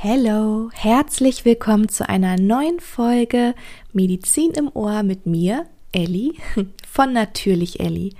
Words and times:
Hallo, 0.00 0.70
herzlich 0.74 1.44
willkommen 1.44 1.88
zu 1.88 2.08
einer 2.08 2.36
neuen 2.36 2.78
Folge 2.78 3.56
Medizin 3.92 4.52
im 4.52 4.70
Ohr 4.72 5.02
mit 5.02 5.26
mir, 5.26 5.66
Elli, 5.90 6.38
von 6.88 7.12
Natürlich 7.12 7.80
Elli. 7.80 8.14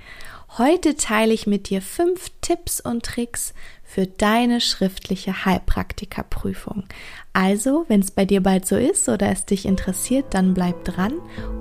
Heute 0.57 0.97
teile 0.97 1.33
ich 1.33 1.47
mit 1.47 1.69
dir 1.69 1.81
fünf 1.81 2.31
Tipps 2.41 2.81
und 2.81 3.05
Tricks 3.05 3.53
für 3.81 4.07
deine 4.07 4.59
schriftliche 4.59 5.45
Heilpraktikerprüfung. 5.45 6.83
Also, 7.31 7.85
wenn 7.87 8.01
es 8.01 8.11
bei 8.11 8.25
dir 8.25 8.43
bald 8.43 8.67
so 8.67 8.75
ist 8.75 9.07
oder 9.07 9.31
es 9.31 9.45
dich 9.45 9.65
interessiert, 9.65 10.33
dann 10.33 10.53
bleib 10.53 10.83
dran 10.83 11.13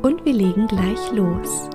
und 0.03 0.25
wir 0.25 0.32
legen 0.32 0.66
gleich 0.66 1.12
los. 1.12 1.71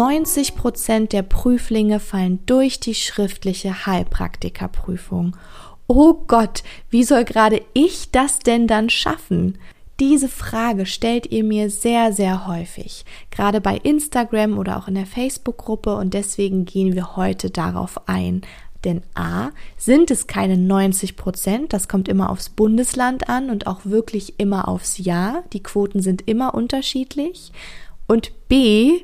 90 0.00 0.54
Prozent 0.54 1.12
der 1.12 1.20
Prüflinge 1.20 2.00
fallen 2.00 2.38
durch 2.46 2.80
die 2.80 2.94
schriftliche 2.94 3.84
Heilpraktikerprüfung. 3.84 5.36
Oh 5.88 6.14
Gott, 6.26 6.62
wie 6.88 7.04
soll 7.04 7.26
gerade 7.26 7.60
ich 7.74 8.10
das 8.10 8.38
denn 8.38 8.66
dann 8.66 8.88
schaffen? 8.88 9.58
Diese 10.00 10.30
Frage 10.30 10.86
stellt 10.86 11.30
ihr 11.30 11.44
mir 11.44 11.68
sehr, 11.68 12.14
sehr 12.14 12.46
häufig, 12.46 13.04
gerade 13.30 13.60
bei 13.60 13.76
Instagram 13.76 14.56
oder 14.56 14.78
auch 14.78 14.88
in 14.88 14.94
der 14.94 15.04
Facebook-Gruppe 15.04 15.94
und 15.96 16.14
deswegen 16.14 16.64
gehen 16.64 16.94
wir 16.94 17.16
heute 17.16 17.50
darauf 17.50 18.08
ein. 18.08 18.40
Denn 18.84 19.02
a, 19.12 19.50
sind 19.76 20.10
es 20.10 20.26
keine 20.26 20.56
90 20.56 21.18
Prozent, 21.18 21.74
das 21.74 21.88
kommt 21.88 22.08
immer 22.08 22.30
aufs 22.30 22.48
Bundesland 22.48 23.28
an 23.28 23.50
und 23.50 23.66
auch 23.66 23.80
wirklich 23.84 24.40
immer 24.40 24.66
aufs 24.66 24.96
Jahr, 24.96 25.44
die 25.52 25.62
Quoten 25.62 26.00
sind 26.00 26.26
immer 26.26 26.54
unterschiedlich. 26.54 27.52
Und 28.06 28.32
b, 28.48 29.02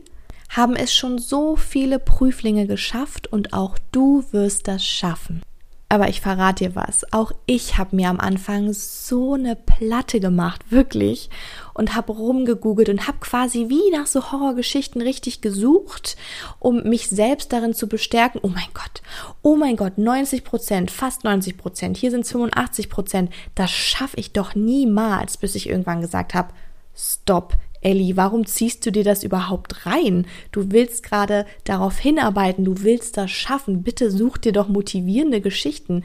haben 0.48 0.76
es 0.76 0.94
schon 0.94 1.18
so 1.18 1.56
viele 1.56 1.98
Prüflinge 1.98 2.66
geschafft 2.66 3.26
und 3.26 3.52
auch 3.52 3.76
du 3.92 4.24
wirst 4.32 4.68
das 4.68 4.84
schaffen. 4.84 5.42
Aber 5.88 6.08
ich 6.08 6.20
verrate 6.20 6.64
dir 6.64 6.74
was, 6.74 7.12
auch 7.12 7.30
ich 7.46 7.78
habe 7.78 7.94
mir 7.94 8.08
am 8.08 8.18
Anfang 8.18 8.72
so 8.72 9.34
eine 9.34 9.54
Platte 9.54 10.18
gemacht, 10.18 10.72
wirklich, 10.72 11.30
und 11.74 11.94
habe 11.94 12.12
rumgegoogelt 12.12 12.88
und 12.88 13.06
habe 13.06 13.18
quasi 13.20 13.68
wie 13.68 13.90
nach 13.92 14.08
so 14.08 14.32
Horrorgeschichten 14.32 15.00
richtig 15.00 15.42
gesucht, 15.42 16.16
um 16.58 16.82
mich 16.82 17.08
selbst 17.08 17.52
darin 17.52 17.72
zu 17.72 17.86
bestärken, 17.86 18.40
oh 18.42 18.48
mein 18.48 18.66
Gott, 18.74 19.00
oh 19.42 19.54
mein 19.54 19.76
Gott, 19.76 19.96
90 19.96 20.42
Prozent, 20.42 20.90
fast 20.90 21.22
90 21.22 21.56
Prozent, 21.56 21.96
hier 21.96 22.10
sind 22.10 22.22
es 22.22 22.32
85 22.32 22.90
Prozent, 22.90 23.32
das 23.54 23.70
schaffe 23.70 24.16
ich 24.16 24.32
doch 24.32 24.56
niemals, 24.56 25.36
bis 25.36 25.54
ich 25.54 25.68
irgendwann 25.68 26.00
gesagt 26.00 26.34
habe, 26.34 26.52
stopp, 26.96 27.54
Ellie, 27.86 28.16
warum 28.16 28.46
ziehst 28.46 28.84
du 28.84 28.90
dir 28.90 29.04
das 29.04 29.22
überhaupt 29.22 29.86
rein? 29.86 30.26
Du 30.50 30.72
willst 30.72 31.04
gerade 31.04 31.46
darauf 31.62 31.98
hinarbeiten, 31.98 32.64
du 32.64 32.82
willst 32.82 33.16
das 33.16 33.30
schaffen. 33.30 33.84
Bitte 33.84 34.10
such 34.10 34.38
dir 34.38 34.50
doch 34.50 34.66
motivierende 34.66 35.40
Geschichten. 35.40 36.02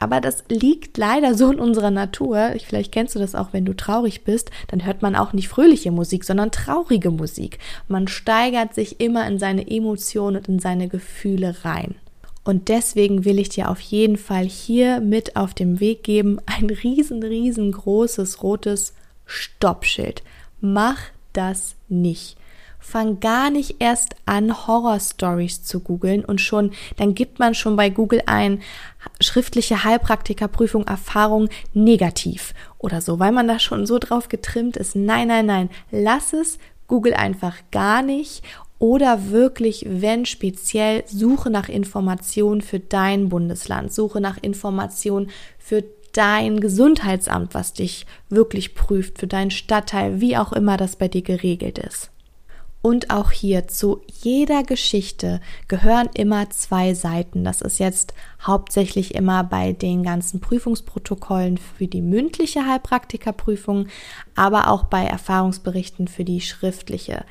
Aber 0.00 0.20
das 0.20 0.42
liegt 0.48 0.98
leider 0.98 1.36
so 1.36 1.52
in 1.52 1.60
unserer 1.60 1.92
Natur. 1.92 2.54
Vielleicht 2.66 2.90
kennst 2.90 3.14
du 3.14 3.20
das 3.20 3.36
auch, 3.36 3.52
wenn 3.52 3.64
du 3.64 3.76
traurig 3.76 4.24
bist, 4.24 4.50
dann 4.66 4.84
hört 4.84 5.02
man 5.02 5.14
auch 5.14 5.32
nicht 5.32 5.46
fröhliche 5.46 5.92
Musik, 5.92 6.24
sondern 6.24 6.50
traurige 6.50 7.12
Musik. 7.12 7.60
Man 7.86 8.08
steigert 8.08 8.74
sich 8.74 8.98
immer 8.98 9.24
in 9.28 9.38
seine 9.38 9.70
Emotionen 9.70 10.38
und 10.38 10.48
in 10.48 10.58
seine 10.58 10.88
Gefühle 10.88 11.64
rein. 11.64 11.94
Und 12.42 12.68
deswegen 12.68 13.24
will 13.24 13.38
ich 13.38 13.50
dir 13.50 13.70
auf 13.70 13.78
jeden 13.78 14.16
Fall 14.16 14.46
hier 14.46 14.98
mit 14.98 15.36
auf 15.36 15.54
dem 15.54 15.78
Weg 15.78 16.02
geben 16.02 16.40
ein 16.46 16.70
riesen, 16.70 17.22
riesengroßes 17.22 18.42
rotes 18.42 18.94
Stoppschild. 19.26 20.24
Mach 20.60 20.98
das 21.32 21.76
nicht. 21.88 22.36
Fang 22.82 23.20
gar 23.20 23.50
nicht 23.50 23.76
erst 23.78 24.16
an, 24.24 24.66
Horror-Stories 24.66 25.62
zu 25.62 25.80
googeln 25.80 26.24
und 26.24 26.40
schon, 26.40 26.72
dann 26.96 27.14
gibt 27.14 27.38
man 27.38 27.54
schon 27.54 27.76
bei 27.76 27.90
Google 27.90 28.22
ein 28.24 28.62
schriftliche 29.20 29.84
Heilpraktikerprüfung 29.84 30.86
Erfahrung 30.86 31.50
negativ 31.74 32.54
oder 32.78 33.02
so, 33.02 33.18
weil 33.18 33.32
man 33.32 33.46
da 33.46 33.58
schon 33.58 33.86
so 33.86 33.98
drauf 33.98 34.28
getrimmt 34.28 34.78
ist. 34.78 34.96
Nein, 34.96 35.28
nein, 35.28 35.44
nein, 35.44 35.68
lass 35.90 36.32
es, 36.32 36.58
google 36.88 37.12
einfach 37.12 37.56
gar 37.70 38.00
nicht 38.02 38.42
oder 38.80 39.28
wirklich, 39.28 39.84
wenn 39.86 40.24
speziell, 40.24 41.04
suche 41.06 41.50
nach 41.50 41.68
Informationen 41.68 42.62
für 42.62 42.80
dein 42.80 43.28
Bundesland, 43.28 43.92
suche 43.92 44.22
nach 44.22 44.38
Informationen 44.40 45.30
für 45.58 45.84
dein 46.12 46.60
Gesundheitsamt, 46.60 47.54
was 47.54 47.72
dich 47.72 48.06
wirklich 48.28 48.74
prüft, 48.74 49.18
für 49.18 49.26
deinen 49.26 49.50
Stadtteil, 49.50 50.20
wie 50.20 50.36
auch 50.36 50.52
immer 50.52 50.76
das 50.76 50.96
bei 50.96 51.08
dir 51.08 51.22
geregelt 51.22 51.78
ist. 51.78 52.10
Und 52.82 53.10
auch 53.10 53.30
hier 53.30 53.68
zu 53.68 54.00
jeder 54.22 54.62
Geschichte 54.62 55.40
gehören 55.68 56.08
immer 56.14 56.48
zwei 56.48 56.94
Seiten. 56.94 57.44
Das 57.44 57.60
ist 57.60 57.78
jetzt 57.78 58.14
hauptsächlich 58.40 59.14
immer 59.14 59.44
bei 59.44 59.72
den 59.74 60.02
ganzen 60.02 60.40
Prüfungsprotokollen 60.40 61.58
für 61.58 61.86
die 61.86 62.00
mündliche 62.00 62.66
Heilpraktikerprüfung, 62.66 63.88
aber 64.34 64.68
auch 64.68 64.84
bei 64.84 65.04
Erfahrungsberichten 65.04 66.08
für 66.08 66.24
die 66.24 66.40
schriftliche. 66.40 67.26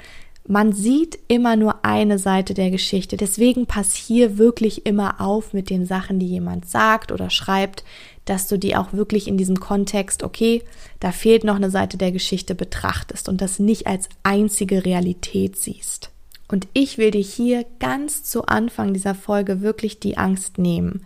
Man 0.52 0.74
sieht 0.74 1.20
immer 1.28 1.56
nur 1.56 1.86
eine 1.86 2.18
Seite 2.18 2.56
der 2.56 2.72
Geschichte. 2.72 3.18
Deswegen 3.18 3.68
pass 3.68 3.94
hier 3.94 4.40
wirklich 4.40 4.88
immer 4.88 5.22
auf 5.22 5.54
mit 5.54 5.70
den 5.70 5.86
Sachen, 5.86 6.18
die 6.18 6.26
jemand 6.26 6.68
sagt 6.68 7.12
oder 7.12 7.30
schreibt, 7.30 7.84
dass 8.26 8.48
du 8.48 8.58
die 8.58 8.76
auch 8.76 8.92
wirklich 8.92 9.28
in 9.28 9.38
diesem 9.38 9.60
Kontext, 9.60 10.24
okay, 10.24 10.64
da 11.00 11.12
fehlt 11.12 11.44
noch 11.44 11.58
eine 11.58 11.70
Seite 11.70 11.98
der 11.98 12.12
Geschichte 12.12 12.56
betrachtest 12.56 13.30
und 13.30 13.42
das 13.42 13.60
nicht 13.60 13.86
als 13.86 14.10
einzige 14.24 14.86
Realität 14.86 15.56
siehst. 15.56 16.10
Und 16.48 16.68
ich 16.74 16.98
will 16.98 17.12
dir 17.12 17.22
hier 17.22 17.64
ganz 17.78 18.24
zu 18.24 18.48
Anfang 18.48 18.96
dieser 18.96 19.14
Folge 19.14 19.62
wirklich 19.62 20.00
die 20.00 20.18
Angst 20.18 20.58
nehmen. 20.58 21.06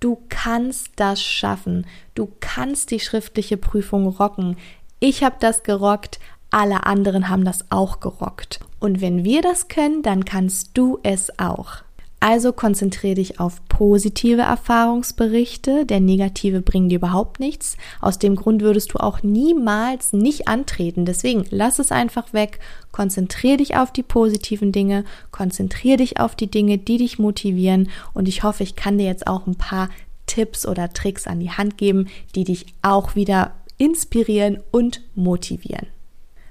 Du 0.00 0.22
kannst 0.30 0.92
das 0.96 1.22
schaffen. 1.22 1.86
Du 2.14 2.32
kannst 2.40 2.92
die 2.92 3.00
schriftliche 3.00 3.58
Prüfung 3.58 4.06
rocken. 4.06 4.56
Ich 5.00 5.22
habe 5.22 5.36
das 5.38 5.64
gerockt, 5.64 6.18
alle 6.50 6.86
anderen 6.86 7.28
haben 7.28 7.44
das 7.44 7.70
auch 7.70 8.00
gerockt. 8.00 8.60
Und 8.80 9.00
wenn 9.00 9.24
wir 9.24 9.42
das 9.42 9.68
können, 9.68 10.02
dann 10.02 10.24
kannst 10.24 10.70
du 10.74 10.98
es 11.02 11.38
auch. 11.38 11.82
Also 12.22 12.52
konzentriere 12.52 13.14
dich 13.14 13.40
auf 13.40 13.66
positive 13.68 14.42
Erfahrungsberichte, 14.42 15.86
der 15.86 16.00
negative 16.00 16.60
bringen 16.60 16.90
dir 16.90 16.96
überhaupt 16.96 17.40
nichts. 17.40 17.78
Aus 17.98 18.18
dem 18.18 18.36
Grund 18.36 18.60
würdest 18.60 18.92
du 18.92 18.98
auch 18.98 19.22
niemals 19.22 20.12
nicht 20.12 20.46
antreten. 20.46 21.06
Deswegen 21.06 21.46
lass 21.48 21.78
es 21.78 21.90
einfach 21.90 22.34
weg, 22.34 22.60
konzentriere 22.92 23.56
dich 23.56 23.76
auf 23.78 23.90
die 23.90 24.02
positiven 24.02 24.70
Dinge, 24.70 25.04
konzentriere 25.30 25.96
dich 25.96 26.20
auf 26.20 26.36
die 26.36 26.50
Dinge, 26.50 26.76
die 26.76 26.98
dich 26.98 27.18
motivieren 27.18 27.88
und 28.12 28.28
ich 28.28 28.42
hoffe, 28.42 28.64
ich 28.64 28.76
kann 28.76 28.98
dir 28.98 29.06
jetzt 29.06 29.26
auch 29.26 29.46
ein 29.46 29.56
paar 29.56 29.88
Tipps 30.26 30.66
oder 30.66 30.92
Tricks 30.92 31.26
an 31.26 31.40
die 31.40 31.50
Hand 31.50 31.78
geben, 31.78 32.08
die 32.34 32.44
dich 32.44 32.66
auch 32.82 33.14
wieder 33.16 33.52
inspirieren 33.78 34.58
und 34.70 35.00
motivieren. 35.14 35.86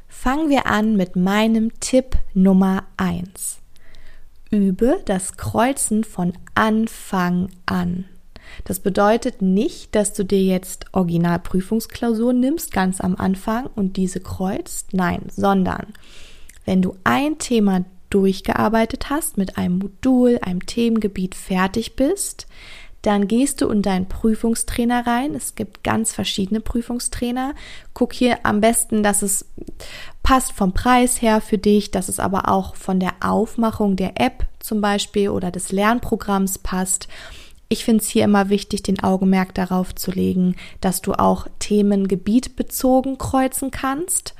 Fangen 0.09 0.49
wir 0.49 0.65
an 0.65 0.97
mit 0.97 1.15
meinem 1.15 1.79
Tipp 1.79 2.17
Nummer 2.33 2.83
eins. 2.97 3.59
Übe 4.51 5.01
das 5.05 5.37
Kreuzen 5.37 6.03
von 6.03 6.33
Anfang 6.55 7.49
an. 7.67 8.05
Das 8.65 8.79
bedeutet 8.79 9.43
nicht, 9.43 9.93
dass 9.95 10.13
du 10.13 10.25
dir 10.25 10.41
jetzt 10.41 10.87
Originalprüfungsklausuren 10.91 12.39
nimmst, 12.39 12.71
ganz 12.71 12.99
am 12.99 13.15
Anfang 13.15 13.67
und 13.67 13.95
diese 13.95 14.19
kreuzt. 14.19 14.93
Nein, 14.93 15.21
sondern 15.29 15.93
wenn 16.65 16.81
du 16.81 16.95
ein 17.03 17.37
Thema 17.37 17.85
durchgearbeitet 18.09 19.11
hast, 19.11 19.37
mit 19.37 19.57
einem 19.57 19.77
Modul, 19.77 20.39
einem 20.41 20.65
Themengebiet 20.65 21.35
fertig 21.35 21.95
bist, 21.95 22.47
dann 23.01 23.27
gehst 23.27 23.61
du 23.61 23.69
in 23.69 23.81
deinen 23.81 24.09
Prüfungstrainer 24.09 25.07
rein. 25.07 25.33
Es 25.33 25.55
gibt 25.55 25.83
ganz 25.83 26.11
verschiedene 26.11 26.59
Prüfungstrainer. 26.59 27.53
Guck 27.93 28.13
hier 28.13 28.39
am 28.43 28.59
besten, 28.59 29.03
dass 29.03 29.21
es 29.21 29.45
passt 30.23 30.51
vom 30.51 30.73
Preis 30.73 31.21
her 31.21 31.41
für 31.41 31.57
dich, 31.57 31.91
dass 31.91 32.09
es 32.09 32.19
aber 32.19 32.49
auch 32.49 32.75
von 32.75 32.99
der 32.99 33.13
Aufmachung 33.21 33.95
der 33.95 34.19
App 34.19 34.45
zum 34.59 34.81
Beispiel 34.81 35.29
oder 35.29 35.51
des 35.51 35.71
Lernprogramms 35.71 36.57
passt. 36.57 37.07
Ich 37.69 37.85
finde 37.85 38.03
es 38.03 38.09
hier 38.09 38.25
immer 38.25 38.49
wichtig, 38.49 38.83
den 38.83 39.01
Augenmerk 39.01 39.53
darauf 39.53 39.95
zu 39.95 40.11
legen, 40.11 40.55
dass 40.81 41.01
du 41.01 41.13
auch 41.13 41.47
Themengebiet 41.59 42.55
bezogen 42.55 43.17
kreuzen 43.17 43.71
kannst. 43.71 44.33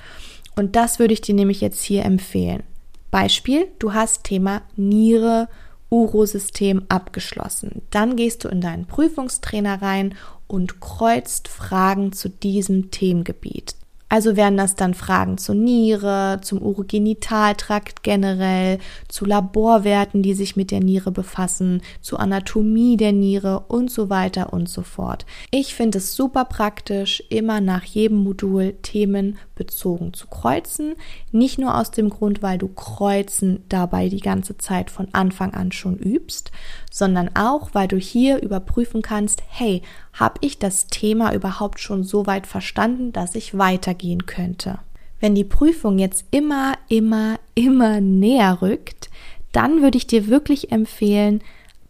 Und 0.55 0.75
das 0.75 0.99
würde 0.99 1.13
ich 1.13 1.21
dir 1.21 1.35
nämlich 1.35 1.61
jetzt 1.61 1.83
hier 1.83 2.03
empfehlen. 2.03 2.63
Beispiel, 3.11 3.67
du 3.79 3.93
hast 3.93 4.23
Thema 4.25 4.61
Niere, 4.75 5.47
Urosystem 5.89 6.83
abgeschlossen. 6.89 7.81
Dann 7.89 8.15
gehst 8.15 8.43
du 8.43 8.47
in 8.47 8.61
deinen 8.61 8.85
Prüfungstrainer 8.85 9.81
rein 9.81 10.15
und 10.47 10.79
kreuzt 10.79 11.47
Fragen 11.47 12.11
zu 12.13 12.29
diesem 12.29 12.91
Themengebiet. 12.91 13.75
Also 14.09 14.35
wären 14.35 14.57
das 14.57 14.75
dann 14.75 14.95
Fragen 14.95 15.37
zur 15.37 15.53
Niere, 15.53 16.39
zum 16.41 16.61
Urogenitaltrakt 16.61 18.01
generell, 18.01 18.79
zu 19.07 19.23
Laborwerten, 19.23 20.23
die 20.23 20.33
sich 20.33 20.55
mit 20.55 20.71
der 20.71 20.79
Niere 20.79 21.11
befassen, 21.11 21.83
zur 22.01 22.19
Anatomie 22.19 22.97
der 22.97 23.13
Niere 23.13 23.59
und 23.67 23.91
so 23.91 24.09
weiter 24.09 24.51
und 24.51 24.67
so 24.67 24.81
fort. 24.81 25.27
Ich 25.51 25.75
finde 25.75 25.99
es 25.99 26.15
super 26.15 26.45
praktisch, 26.45 27.23
immer 27.29 27.61
nach 27.61 27.83
jedem 27.83 28.17
Modul 28.23 28.73
Themen 28.81 29.37
bezogen 29.53 30.13
zu 30.13 30.25
kreuzen. 30.27 30.95
Nicht 31.31 31.59
nur 31.59 31.77
aus 31.77 31.91
dem 31.91 32.09
Grund, 32.09 32.41
weil 32.41 32.57
du 32.57 32.67
Kreuzen 32.67 33.63
dabei 33.69 34.09
die 34.09 34.21
ganze 34.21 34.57
Zeit 34.57 34.89
von 34.89 35.09
Anfang 35.11 35.53
an 35.53 35.71
schon 35.71 35.97
übst, 35.97 36.51
sondern 36.91 37.35
auch, 37.35 37.69
weil 37.73 37.87
du 37.87 37.97
hier 37.97 38.41
überprüfen 38.41 39.03
kannst, 39.03 39.43
hey, 39.47 39.83
habe 40.13 40.39
ich 40.41 40.57
das 40.57 40.87
Thema 40.87 41.33
überhaupt 41.33 41.79
schon 41.79 42.03
so 42.03 42.25
weit 42.25 42.47
verstanden, 42.47 43.11
dass 43.13 43.35
ich 43.35 43.57
weitergehen 43.99 44.25
könnte? 44.25 44.79
Wenn 45.19 45.35
die 45.35 45.43
Prüfung 45.43 45.99
jetzt 45.99 46.25
immer, 46.31 46.77
immer, 46.87 47.39
immer 47.55 47.99
näher 47.99 48.61
rückt, 48.61 49.09
dann 49.51 49.81
würde 49.81 49.97
ich 49.97 50.07
dir 50.07 50.27
wirklich 50.27 50.71
empfehlen, 50.71 51.41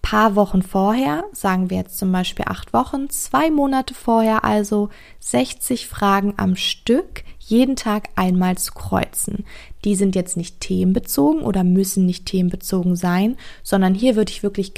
paar 0.02 0.36
Wochen 0.36 0.64
vorher, 0.64 1.26
sagen 1.34 1.70
wir 1.70 1.78
jetzt 1.78 1.98
zum 1.98 2.12
Beispiel 2.12 2.46
acht 2.48 2.74
Wochen, 2.74 3.10
zwei 3.10 3.52
Monate 3.52 3.94
vorher 3.94 4.46
also 4.46 4.90
60 5.20 5.88
Fragen 5.88 6.34
am 6.38 6.56
Stück 6.56 7.24
jeden 7.38 7.76
Tag 7.76 8.10
einmal 8.16 8.58
zu 8.58 8.72
kreuzen. 8.74 9.44
Die 9.84 9.96
sind 9.96 10.16
jetzt 10.16 10.38
nicht 10.38 10.62
themenbezogen 10.62 11.42
oder 11.42 11.64
müssen 11.64 12.06
nicht 12.06 12.26
themenbezogen 12.26 12.96
sein, 12.96 13.36
sondern 13.62 13.94
hier 13.94 14.16
würde 14.16 14.32
ich 14.32 14.42
wirklich 14.42 14.74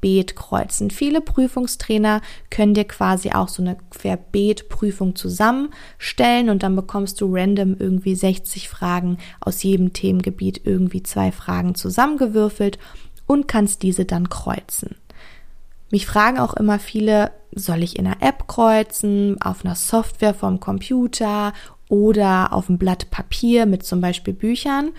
querbeet 0.00 0.36
kreuzen. 0.36 0.90
Viele 0.90 1.20
Prüfungstrainer 1.20 2.20
können 2.50 2.74
dir 2.74 2.84
quasi 2.84 3.30
auch 3.30 3.48
so 3.48 3.62
eine 3.62 3.76
Querbeet-Prüfung 3.90 5.16
zusammenstellen 5.16 6.50
und 6.50 6.62
dann 6.62 6.76
bekommst 6.76 7.20
du 7.20 7.34
random 7.34 7.76
irgendwie 7.78 8.14
60 8.14 8.68
Fragen 8.68 9.18
aus 9.40 9.62
jedem 9.62 9.92
Themengebiet 9.92 10.62
irgendwie 10.64 11.02
zwei 11.02 11.32
Fragen 11.32 11.74
zusammengewürfelt 11.74 12.78
und 13.26 13.48
kannst 13.48 13.82
diese 13.82 14.04
dann 14.04 14.28
kreuzen. 14.28 14.96
Mich 15.90 16.06
fragen 16.06 16.38
auch 16.38 16.54
immer 16.54 16.78
viele, 16.78 17.32
soll 17.54 17.82
ich 17.82 17.98
in 17.98 18.06
einer 18.06 18.22
App 18.22 18.46
kreuzen, 18.46 19.40
auf 19.40 19.64
einer 19.64 19.74
Software 19.74 20.34
vom 20.34 20.60
Computer 20.60 21.54
oder 21.88 22.52
auf 22.52 22.68
einem 22.68 22.78
Blatt 22.78 23.10
Papier 23.10 23.64
mit 23.64 23.84
zum 23.84 24.02
Beispiel 24.02 24.34
Büchern. 24.34 24.90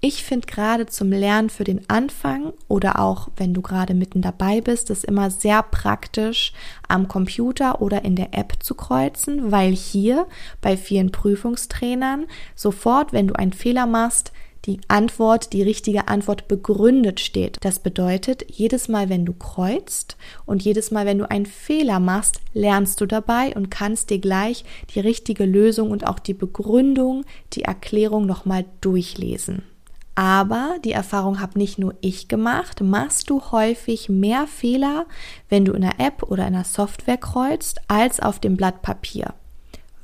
Ich 0.00 0.22
finde 0.22 0.46
gerade 0.46 0.86
zum 0.86 1.10
Lernen 1.10 1.50
für 1.50 1.64
den 1.64 1.80
Anfang 1.90 2.52
oder 2.68 3.00
auch 3.00 3.30
wenn 3.36 3.52
du 3.52 3.62
gerade 3.62 3.94
mitten 3.94 4.22
dabei 4.22 4.60
bist, 4.60 4.90
es 4.90 5.02
immer 5.02 5.28
sehr 5.28 5.60
praktisch 5.64 6.52
am 6.86 7.08
Computer 7.08 7.82
oder 7.82 8.04
in 8.04 8.14
der 8.14 8.32
App 8.32 8.58
zu 8.60 8.76
kreuzen, 8.76 9.50
weil 9.50 9.74
hier 9.74 10.28
bei 10.60 10.76
vielen 10.76 11.10
Prüfungstrainern 11.10 12.26
sofort, 12.54 13.12
wenn 13.12 13.26
du 13.26 13.34
einen 13.34 13.52
Fehler 13.52 13.86
machst, 13.86 14.30
die 14.66 14.80
Antwort, 14.86 15.52
die 15.52 15.62
richtige 15.62 16.06
Antwort 16.06 16.46
begründet 16.46 17.18
steht. 17.18 17.56
Das 17.62 17.80
bedeutet, 17.80 18.44
jedes 18.48 18.86
Mal, 18.86 19.08
wenn 19.08 19.24
du 19.24 19.32
kreuzt 19.32 20.16
und 20.46 20.62
jedes 20.62 20.92
Mal, 20.92 21.06
wenn 21.06 21.18
du 21.18 21.28
einen 21.28 21.46
Fehler 21.46 21.98
machst, 21.98 22.40
lernst 22.54 23.00
du 23.00 23.06
dabei 23.06 23.52
und 23.56 23.70
kannst 23.70 24.10
dir 24.10 24.20
gleich 24.20 24.64
die 24.94 25.00
richtige 25.00 25.44
Lösung 25.44 25.90
und 25.90 26.06
auch 26.06 26.20
die 26.20 26.34
Begründung, 26.34 27.24
die 27.52 27.62
Erklärung 27.62 28.26
nochmal 28.26 28.64
durchlesen. 28.80 29.64
Aber 30.18 30.78
die 30.84 30.90
Erfahrung 30.90 31.40
habe 31.40 31.60
nicht 31.60 31.78
nur 31.78 31.94
ich 32.00 32.26
gemacht, 32.26 32.80
machst 32.80 33.30
du 33.30 33.40
häufig 33.52 34.08
mehr 34.08 34.48
Fehler, 34.48 35.06
wenn 35.48 35.64
du 35.64 35.74
in 35.74 35.84
einer 35.84 36.04
App 36.04 36.24
oder 36.24 36.44
in 36.48 36.56
einer 36.56 36.64
Software 36.64 37.18
kreuzt, 37.18 37.80
als 37.86 38.18
auf 38.18 38.40
dem 38.40 38.56
Blatt 38.56 38.82
Papier. 38.82 39.34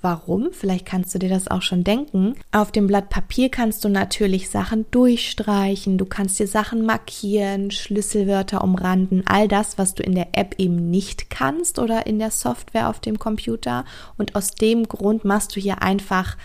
Warum? 0.02 0.50
Vielleicht 0.52 0.86
kannst 0.86 1.14
du 1.14 1.18
dir 1.18 1.30
das 1.30 1.48
auch 1.48 1.62
schon 1.62 1.82
denken. 1.82 2.36
Auf 2.52 2.70
dem 2.70 2.86
Blatt 2.86 3.10
Papier 3.10 3.48
kannst 3.48 3.84
du 3.84 3.88
natürlich 3.88 4.50
Sachen 4.50 4.86
durchstreichen, 4.92 5.98
du 5.98 6.04
kannst 6.04 6.38
dir 6.38 6.46
Sachen 6.46 6.86
markieren, 6.86 7.72
Schlüsselwörter 7.72 8.62
umranden, 8.62 9.24
all 9.26 9.48
das, 9.48 9.78
was 9.78 9.94
du 9.94 10.04
in 10.04 10.14
der 10.14 10.28
App 10.32 10.54
eben 10.58 10.92
nicht 10.92 11.28
kannst 11.28 11.80
oder 11.80 12.06
in 12.06 12.20
der 12.20 12.30
Software 12.30 12.88
auf 12.88 13.00
dem 13.00 13.18
Computer. 13.18 13.84
Und 14.16 14.36
aus 14.36 14.52
dem 14.52 14.86
Grund 14.86 15.24
machst 15.24 15.56
du 15.56 15.60
hier 15.60 15.82
einfach 15.82 16.36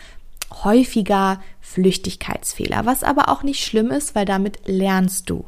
häufiger 0.63 1.39
Flüchtigkeitsfehler, 1.61 2.85
was 2.85 3.03
aber 3.03 3.29
auch 3.29 3.43
nicht 3.43 3.63
schlimm 3.63 3.91
ist, 3.91 4.15
weil 4.15 4.25
damit 4.25 4.59
lernst 4.65 5.29
du. 5.29 5.45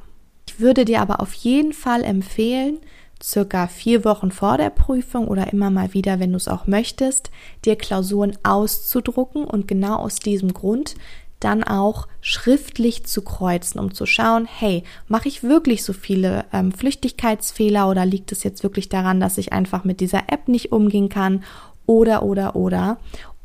Ich 0.48 0.60
würde 0.60 0.86
dir 0.86 1.02
aber 1.02 1.22
auf 1.22 1.34
jeden 1.34 1.74
Fall 1.74 2.04
empfehlen, 2.04 2.80
circa 3.22 3.68
vier 3.68 4.04
Wochen 4.04 4.32
vor 4.32 4.58
der 4.58 4.70
Prüfung 4.70 5.28
oder 5.28 5.54
immer 5.54 5.70
mal 5.70 5.94
wieder, 5.94 6.20
wenn 6.20 6.32
du 6.32 6.38
es 6.38 6.48
auch 6.48 6.68
möchtest, 6.68 7.32
dir 7.66 7.76
Klausuren 7.76 8.38
auszudrucken 8.44 9.44
und 9.44 9.68
genau 9.68 9.98
aus 9.98 10.16
diesem 10.16 10.54
Grund 10.54 10.96
dann 11.40 11.64
auch 11.64 12.08
schriftlich 12.22 13.06
zu 13.06 13.24
kreuzen, 13.24 13.80
um 13.80 13.94
zu 13.94 14.06
schauen, 14.06 14.46
hey, 14.46 14.84
mache 15.08 15.28
ich 15.28 15.44
wirklich 15.44 15.84
so 15.84 15.92
viele 15.92 16.46
ähm, 16.54 16.72
Flüchtigkeitsfehler 16.72 17.90
oder 17.90 18.06
liegt 18.06 18.32
es 18.32 18.44
jetzt 18.44 18.64
wirklich 18.64 18.90
daran, 18.90 19.20
dass 19.20 19.38
ich 19.38 19.52
einfach 19.52 19.84
mit 19.84 20.00
dieser 20.02 20.30
App 20.30 20.48
nicht 20.48 20.72
umgehen 20.72 21.10
kann 21.10 21.44
oder 21.88 22.24
oder 22.24 22.56
oder. 22.56 22.98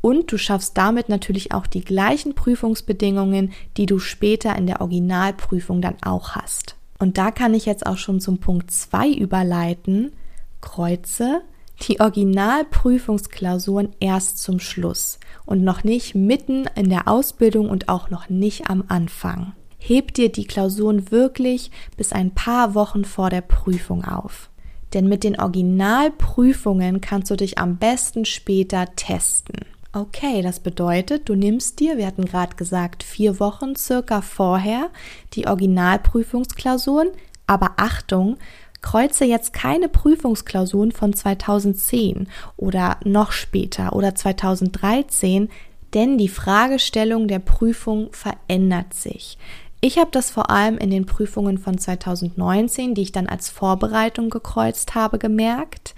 Und 0.07 0.31
du 0.31 0.37
schaffst 0.37 0.77
damit 0.77 1.09
natürlich 1.09 1.51
auch 1.51 1.67
die 1.67 1.83
gleichen 1.83 2.33
Prüfungsbedingungen, 2.33 3.51
die 3.75 3.85
du 3.85 3.99
später 3.99 4.55
in 4.55 4.65
der 4.65 4.79
Originalprüfung 4.79 5.81
dann 5.81 5.97
auch 6.01 6.29
hast. 6.31 6.77
Und 6.97 7.17
da 7.17 7.29
kann 7.29 7.53
ich 7.53 7.65
jetzt 7.65 7.85
auch 7.85 7.97
schon 7.97 8.21
zum 8.21 8.37
Punkt 8.37 8.71
2 8.71 9.11
überleiten. 9.11 10.13
Kreuze 10.61 11.41
die 11.81 11.99
Originalprüfungsklausuren 11.99 13.89
erst 13.99 14.37
zum 14.41 14.61
Schluss 14.61 15.19
und 15.45 15.65
noch 15.65 15.83
nicht 15.83 16.15
mitten 16.15 16.69
in 16.75 16.89
der 16.89 17.09
Ausbildung 17.09 17.69
und 17.69 17.89
auch 17.89 18.09
noch 18.09 18.29
nicht 18.29 18.69
am 18.69 18.85
Anfang. 18.87 19.51
Heb 19.77 20.13
dir 20.13 20.31
die 20.31 20.47
Klausuren 20.47 21.11
wirklich 21.11 21.69
bis 21.97 22.13
ein 22.13 22.31
paar 22.31 22.75
Wochen 22.75 23.03
vor 23.03 23.29
der 23.29 23.41
Prüfung 23.41 24.05
auf. 24.05 24.51
Denn 24.93 25.09
mit 25.09 25.25
den 25.25 25.37
Originalprüfungen 25.37 27.01
kannst 27.01 27.29
du 27.29 27.35
dich 27.35 27.57
am 27.57 27.75
besten 27.75 28.23
später 28.23 28.85
testen. 28.95 29.65
Okay, 29.93 30.41
das 30.41 30.59
bedeutet, 30.59 31.29
du 31.29 31.35
nimmst 31.35 31.79
dir, 31.79 31.97
wir 31.97 32.05
hatten 32.05 32.25
gerade 32.25 32.55
gesagt, 32.55 33.03
vier 33.03 33.39
Wochen 33.39 33.75
circa 33.75 34.21
vorher 34.21 34.89
die 35.33 35.47
Originalprüfungsklausuren, 35.47 37.09
aber 37.47 37.73
Achtung, 37.77 38.37
kreuze 38.81 39.25
jetzt 39.25 39.53
keine 39.53 39.89
Prüfungsklausuren 39.89 40.91
von 40.91 41.13
2010 41.13 42.27
oder 42.57 42.97
noch 43.03 43.31
später 43.31 43.93
oder 43.93 44.13
2013, 44.13 45.49
denn 45.93 46.17
die 46.17 46.27
Fragestellung 46.27 47.27
der 47.27 47.39
Prüfung 47.39 48.09
verändert 48.11 48.93
sich. 48.93 49.37
Ich 49.79 49.97
habe 49.97 50.09
das 50.11 50.31
vor 50.31 50.49
allem 50.49 50.77
in 50.77 50.89
den 50.89 51.05
Prüfungen 51.05 51.57
von 51.59 51.77
2019, 51.77 52.93
die 52.93 53.03
ich 53.03 53.11
dann 53.11 53.27
als 53.27 53.49
Vorbereitung 53.49 54.29
gekreuzt 54.29 54.95
habe, 54.95 55.19
gemerkt 55.19 55.93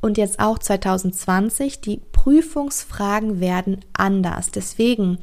und 0.00 0.18
jetzt 0.18 0.40
auch 0.40 0.58
2020, 0.58 1.80
die 1.80 2.00
Prüfungsfragen 2.12 3.40
werden 3.40 3.84
anders. 3.92 4.50
Deswegen 4.50 5.18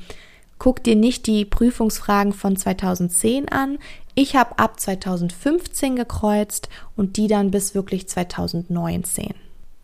guck 0.59 0.83
dir 0.83 0.95
nicht 0.95 1.27
die 1.27 1.45
Prüfungsfragen 1.45 2.33
von 2.33 2.55
2010 2.55 3.49
an. 3.49 3.77
Ich 4.15 4.35
habe 4.35 4.57
ab 4.57 4.79
2015 4.79 5.95
gekreuzt 5.95 6.69
und 6.95 7.17
die 7.17 7.27
dann 7.27 7.51
bis 7.51 7.75
wirklich 7.75 8.07
2019. 8.07 9.33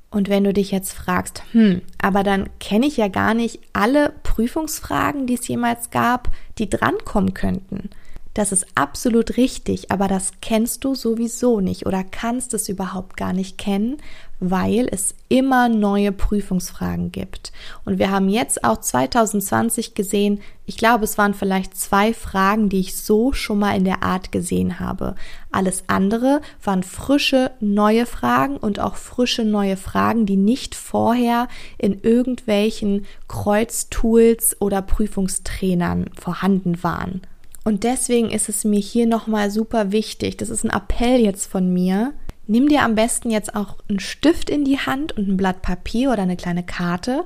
Und 0.09 0.29
wenn 0.29 0.43
du 0.43 0.53
dich 0.53 0.69
jetzt 0.69 0.93
fragst, 0.93 1.41
hm, 1.53 1.81
aber 2.00 2.23
dann 2.23 2.47
kenne 2.59 2.85
ich 2.85 2.97
ja 2.97 3.07
gar 3.07 3.33
nicht 3.33 3.59
alle 3.73 4.13
Prüfungsfragen, 4.21 5.25
die 5.25 5.33
es 5.33 5.47
jemals 5.47 5.89
gab, 5.89 6.29
die 6.59 6.69
drankommen 6.69 7.33
könnten. 7.33 7.89
Das 8.33 8.51
ist 8.51 8.65
absolut 8.73 9.37
richtig, 9.37 9.91
aber 9.91 10.07
das 10.07 10.31
kennst 10.41 10.83
du 10.83 10.95
sowieso 10.95 11.59
nicht 11.59 11.85
oder 11.85 12.03
kannst 12.03 12.55
es 12.55 12.67
überhaupt 12.67 13.15
gar 13.15 13.31
nicht 13.31 13.59
kennen, 13.59 13.97
weil 14.39 14.89
es 14.91 15.13
immer 15.29 15.69
neue 15.69 16.11
Prüfungsfragen 16.11 17.11
gibt. 17.11 17.53
Und 17.85 17.99
wir 17.99 18.09
haben 18.09 18.29
jetzt 18.29 18.63
auch 18.63 18.79
2020 18.79 19.93
gesehen, 19.93 20.41
ich 20.65 20.77
glaube, 20.77 21.03
es 21.03 21.17
waren 21.19 21.35
vielleicht 21.35 21.77
zwei 21.77 22.13
Fragen, 22.13 22.69
die 22.69 22.79
ich 22.79 22.95
so 22.95 23.33
schon 23.33 23.59
mal 23.59 23.77
in 23.77 23.85
der 23.85 24.01
Art 24.01 24.31
gesehen 24.31 24.79
habe. 24.79 25.13
Alles 25.51 25.83
andere 25.85 26.41
waren 26.63 26.81
frische 26.81 27.51
neue 27.59 28.07
Fragen 28.07 28.57
und 28.57 28.79
auch 28.79 28.95
frische 28.95 29.45
neue 29.45 29.77
Fragen, 29.77 30.25
die 30.25 30.37
nicht 30.37 30.73
vorher 30.73 31.47
in 31.77 32.01
irgendwelchen 32.01 33.05
Kreuztools 33.27 34.59
oder 34.59 34.81
Prüfungstrainern 34.81 36.09
vorhanden 36.15 36.81
waren. 36.83 37.21
Und 37.63 37.84
deswegen 37.84 38.29
ist 38.29 38.50
es 38.50 38.65
mir 38.65 38.79
hier 38.79 39.05
nochmal 39.05 39.50
super 39.50 39.91
wichtig, 39.91 40.38
das 40.38 40.50
ist 40.50 40.65
ein 40.65 40.70
Appell 40.70 41.20
jetzt 41.20 41.46
von 41.46 41.72
mir, 41.72 42.13
nimm 42.46 42.67
dir 42.67 42.84
am 42.84 42.96
besten 42.96 43.32
jetzt 43.32 43.55
auch 43.55 43.77
einen 43.88 44.00
Stift 44.00 44.50
in 44.50 44.65
die 44.65 44.79
Hand 44.79 45.17
und 45.17 45.27
ein 45.29 45.38
Blatt 45.38 45.62
Papier 45.62 46.12
oder 46.12 46.24
eine 46.24 46.36
kleine 46.36 46.63
Karte 46.63 47.24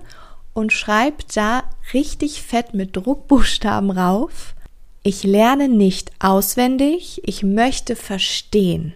und 0.53 0.73
schreib 0.73 1.27
da 1.33 1.63
richtig 1.93 2.43
fett 2.43 2.73
mit 2.73 2.95
Druckbuchstaben 2.95 3.91
rauf. 3.91 4.53
Ich 5.03 5.23
lerne 5.23 5.69
nicht 5.69 6.11
auswendig, 6.19 7.21
ich 7.25 7.41
möchte 7.41 7.95
verstehen. 7.95 8.93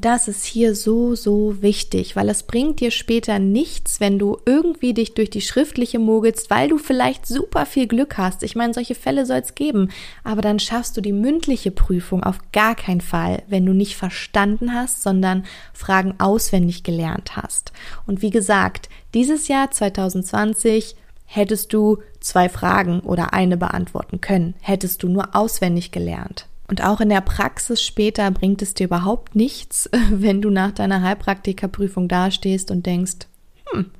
Das 0.00 0.26
ist 0.26 0.44
hier 0.44 0.74
so, 0.74 1.14
so 1.14 1.62
wichtig, 1.62 2.16
weil 2.16 2.28
es 2.28 2.42
bringt 2.42 2.80
dir 2.80 2.90
später 2.90 3.38
nichts, 3.38 4.00
wenn 4.00 4.18
du 4.18 4.38
irgendwie 4.44 4.92
dich 4.92 5.14
durch 5.14 5.30
die 5.30 5.40
schriftliche 5.40 5.98
mogelst, 5.98 6.50
weil 6.50 6.68
du 6.68 6.78
vielleicht 6.78 7.26
super 7.26 7.64
viel 7.64 7.86
Glück 7.86 8.18
hast. 8.18 8.42
Ich 8.42 8.56
meine, 8.56 8.74
solche 8.74 8.96
Fälle 8.96 9.24
soll 9.24 9.38
es 9.38 9.54
geben, 9.54 9.90
aber 10.24 10.42
dann 10.42 10.58
schaffst 10.58 10.96
du 10.96 11.00
die 11.00 11.12
mündliche 11.12 11.70
Prüfung 11.70 12.24
auf 12.24 12.38
gar 12.52 12.74
keinen 12.74 13.02
Fall, 13.02 13.42
wenn 13.46 13.64
du 13.66 13.72
nicht 13.72 13.96
verstanden 13.96 14.74
hast, 14.74 15.02
sondern 15.02 15.44
Fragen 15.72 16.14
auswendig 16.18 16.82
gelernt 16.82 17.36
hast. 17.36 17.72
Und 18.06 18.20
wie 18.20 18.30
gesagt, 18.30 18.88
dieses 19.14 19.46
Jahr 19.48 19.70
2020 19.70 20.96
hättest 21.24 21.72
du 21.72 21.98
zwei 22.20 22.48
Fragen 22.48 23.00
oder 23.00 23.32
eine 23.32 23.56
beantworten 23.56 24.20
können, 24.20 24.54
hättest 24.60 25.02
du 25.02 25.08
nur 25.08 25.36
auswendig 25.36 25.92
gelernt. 25.92 26.48
Und 26.68 26.82
auch 26.82 27.00
in 27.00 27.10
der 27.10 27.20
Praxis 27.20 27.82
später 27.82 28.30
bringt 28.30 28.62
es 28.62 28.74
dir 28.74 28.84
überhaupt 28.84 29.34
nichts, 29.34 29.88
wenn 30.10 30.42
du 30.42 30.50
nach 30.50 30.72
deiner 30.72 31.02
Heilpraktikerprüfung 31.02 32.08
dastehst 32.08 32.70
und 32.70 32.86
denkst, 32.86 33.26
hm, 33.70 33.90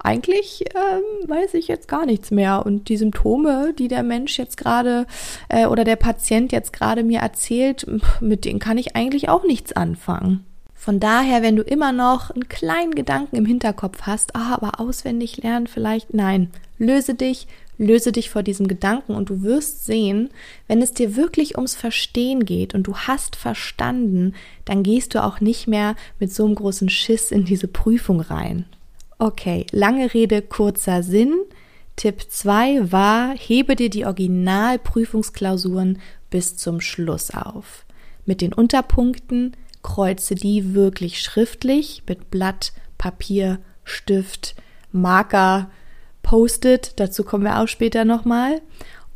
eigentlich 0.00 0.64
ähm, 0.74 1.28
weiß 1.28 1.54
ich 1.54 1.68
jetzt 1.68 1.88
gar 1.88 2.06
nichts 2.06 2.30
mehr. 2.30 2.64
Und 2.64 2.88
die 2.88 2.96
Symptome, 2.96 3.74
die 3.78 3.88
der 3.88 4.02
Mensch 4.02 4.38
jetzt 4.38 4.56
gerade 4.56 5.06
äh, 5.48 5.66
oder 5.66 5.84
der 5.84 5.96
Patient 5.96 6.52
jetzt 6.52 6.72
gerade 6.72 7.02
mir 7.02 7.20
erzählt, 7.20 7.86
mit 8.20 8.44
denen 8.44 8.58
kann 8.58 8.78
ich 8.78 8.96
eigentlich 8.96 9.28
auch 9.28 9.44
nichts 9.44 9.72
anfangen. 9.72 10.44
Von 10.74 11.00
daher, 11.00 11.42
wenn 11.42 11.56
du 11.56 11.62
immer 11.62 11.90
noch 11.90 12.30
einen 12.30 12.48
kleinen 12.48 12.94
Gedanken 12.94 13.34
im 13.34 13.46
Hinterkopf 13.46 14.02
hast, 14.02 14.36
ah, 14.36 14.54
aber 14.54 14.78
auswendig 14.80 15.36
lernen 15.38 15.66
vielleicht, 15.66 16.14
nein, 16.14 16.50
löse 16.78 17.14
dich, 17.14 17.48
löse 17.78 18.12
dich 18.12 18.28
vor 18.28 18.42
diesem 18.42 18.68
Gedanken 18.68 19.14
und 19.14 19.30
du 19.30 19.42
wirst 19.42 19.86
sehen, 19.86 20.30
wenn 20.66 20.82
es 20.82 20.92
dir 20.92 21.16
wirklich 21.16 21.56
ums 21.56 21.74
Verstehen 21.74 22.44
geht 22.44 22.74
und 22.74 22.82
du 22.82 22.96
hast 22.96 23.36
verstanden, 23.36 24.34
dann 24.64 24.82
gehst 24.82 25.14
du 25.14 25.24
auch 25.24 25.40
nicht 25.40 25.68
mehr 25.68 25.94
mit 26.18 26.32
so 26.32 26.44
einem 26.44 26.56
großen 26.56 26.90
Schiss 26.90 27.30
in 27.30 27.44
diese 27.44 27.68
Prüfung 27.68 28.20
rein. 28.20 28.66
Okay, 29.18 29.66
lange 29.70 30.12
Rede, 30.12 30.42
kurzer 30.42 31.02
Sinn. 31.02 31.34
Tipp 31.96 32.26
2 32.28 32.92
war, 32.92 33.34
hebe 33.36 33.74
dir 33.74 33.90
die 33.90 34.06
Originalprüfungsklausuren 34.06 35.98
bis 36.30 36.56
zum 36.56 36.80
Schluss 36.80 37.32
auf. 37.32 37.84
Mit 38.26 38.40
den 38.40 38.52
Unterpunkten 38.52 39.56
kreuze 39.82 40.34
die 40.34 40.74
wirklich 40.74 41.20
schriftlich 41.20 42.02
mit 42.06 42.30
Blatt, 42.30 42.72
Papier, 42.98 43.58
Stift, 43.84 44.54
Marker, 44.92 45.70
Post-it, 46.28 46.92
dazu 46.96 47.24
kommen 47.24 47.44
wir 47.44 47.58
auch 47.58 47.68
später 47.68 48.04
nochmal. 48.04 48.60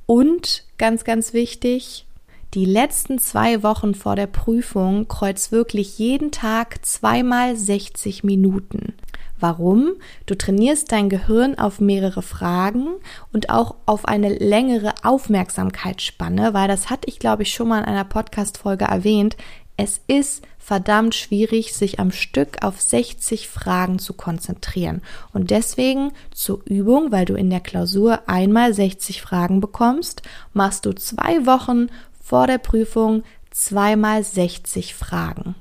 Und 0.07 0.65
ganz, 0.79 1.05
ganz 1.05 1.35
wichtig, 1.35 2.07
die 2.55 2.65
letzten 2.65 3.19
zwei 3.19 3.63
Wochen 3.63 3.95
vor 3.95 4.17
der 4.17 4.27
Prüfung 4.27 5.09
kreuz 5.09 5.53
wirklich 5.53 5.99
jeden 5.99 6.31
Tag 6.31 6.87
zweimal 6.87 7.55
60 7.55 8.25
Minuten. 8.25 8.95
Warum? 9.39 9.97
Du 10.25 10.37
trainierst 10.37 10.91
dein 10.91 11.11
Gehirn 11.11 11.59
auf 11.59 11.81
mehrere 11.81 12.23
Fragen 12.23 12.89
und 13.31 13.51
auch 13.51 13.75
auf 13.85 14.07
eine 14.07 14.31
längere 14.33 14.95
Aufmerksamkeitsspanne, 15.03 16.55
weil 16.55 16.69
das 16.69 16.89
hatte 16.89 17.09
ich, 17.09 17.19
glaube 17.19 17.43
ich, 17.43 17.53
schon 17.53 17.69
mal 17.69 17.81
in 17.81 17.85
einer 17.85 18.05
Podcast-Folge 18.05 18.87
erwähnt. 18.87 19.37
Es 19.83 20.01
ist 20.07 20.45
verdammt 20.59 21.13
schwierig, 21.13 21.75
sich 21.75 21.99
am 21.99 22.13
Stück 22.13 22.63
auf 22.63 22.81
60 22.81 23.49
Fragen 23.49 23.99
zu 23.99 24.13
konzentrieren. 24.13 25.03
Und 25.33 25.51
deswegen 25.51 26.13
zur 26.33 26.63
Übung, 26.67 27.11
weil 27.11 27.25
du 27.25 27.35
in 27.35 27.51
der 27.51 27.59
Klausur 27.59 28.21
einmal 28.29 28.73
60 28.73 29.21
Fragen 29.21 29.61
bekommst, 29.61 30.23
machst 30.53 30.87
du 30.87 30.93
zwei 30.93 31.47
Wochen 31.47 31.89
vor 32.23 32.47
der 32.47 32.59
Prüfung 32.59 33.25
zweimal 33.51 34.23
60 34.23 34.95
Fragen. 34.95 35.57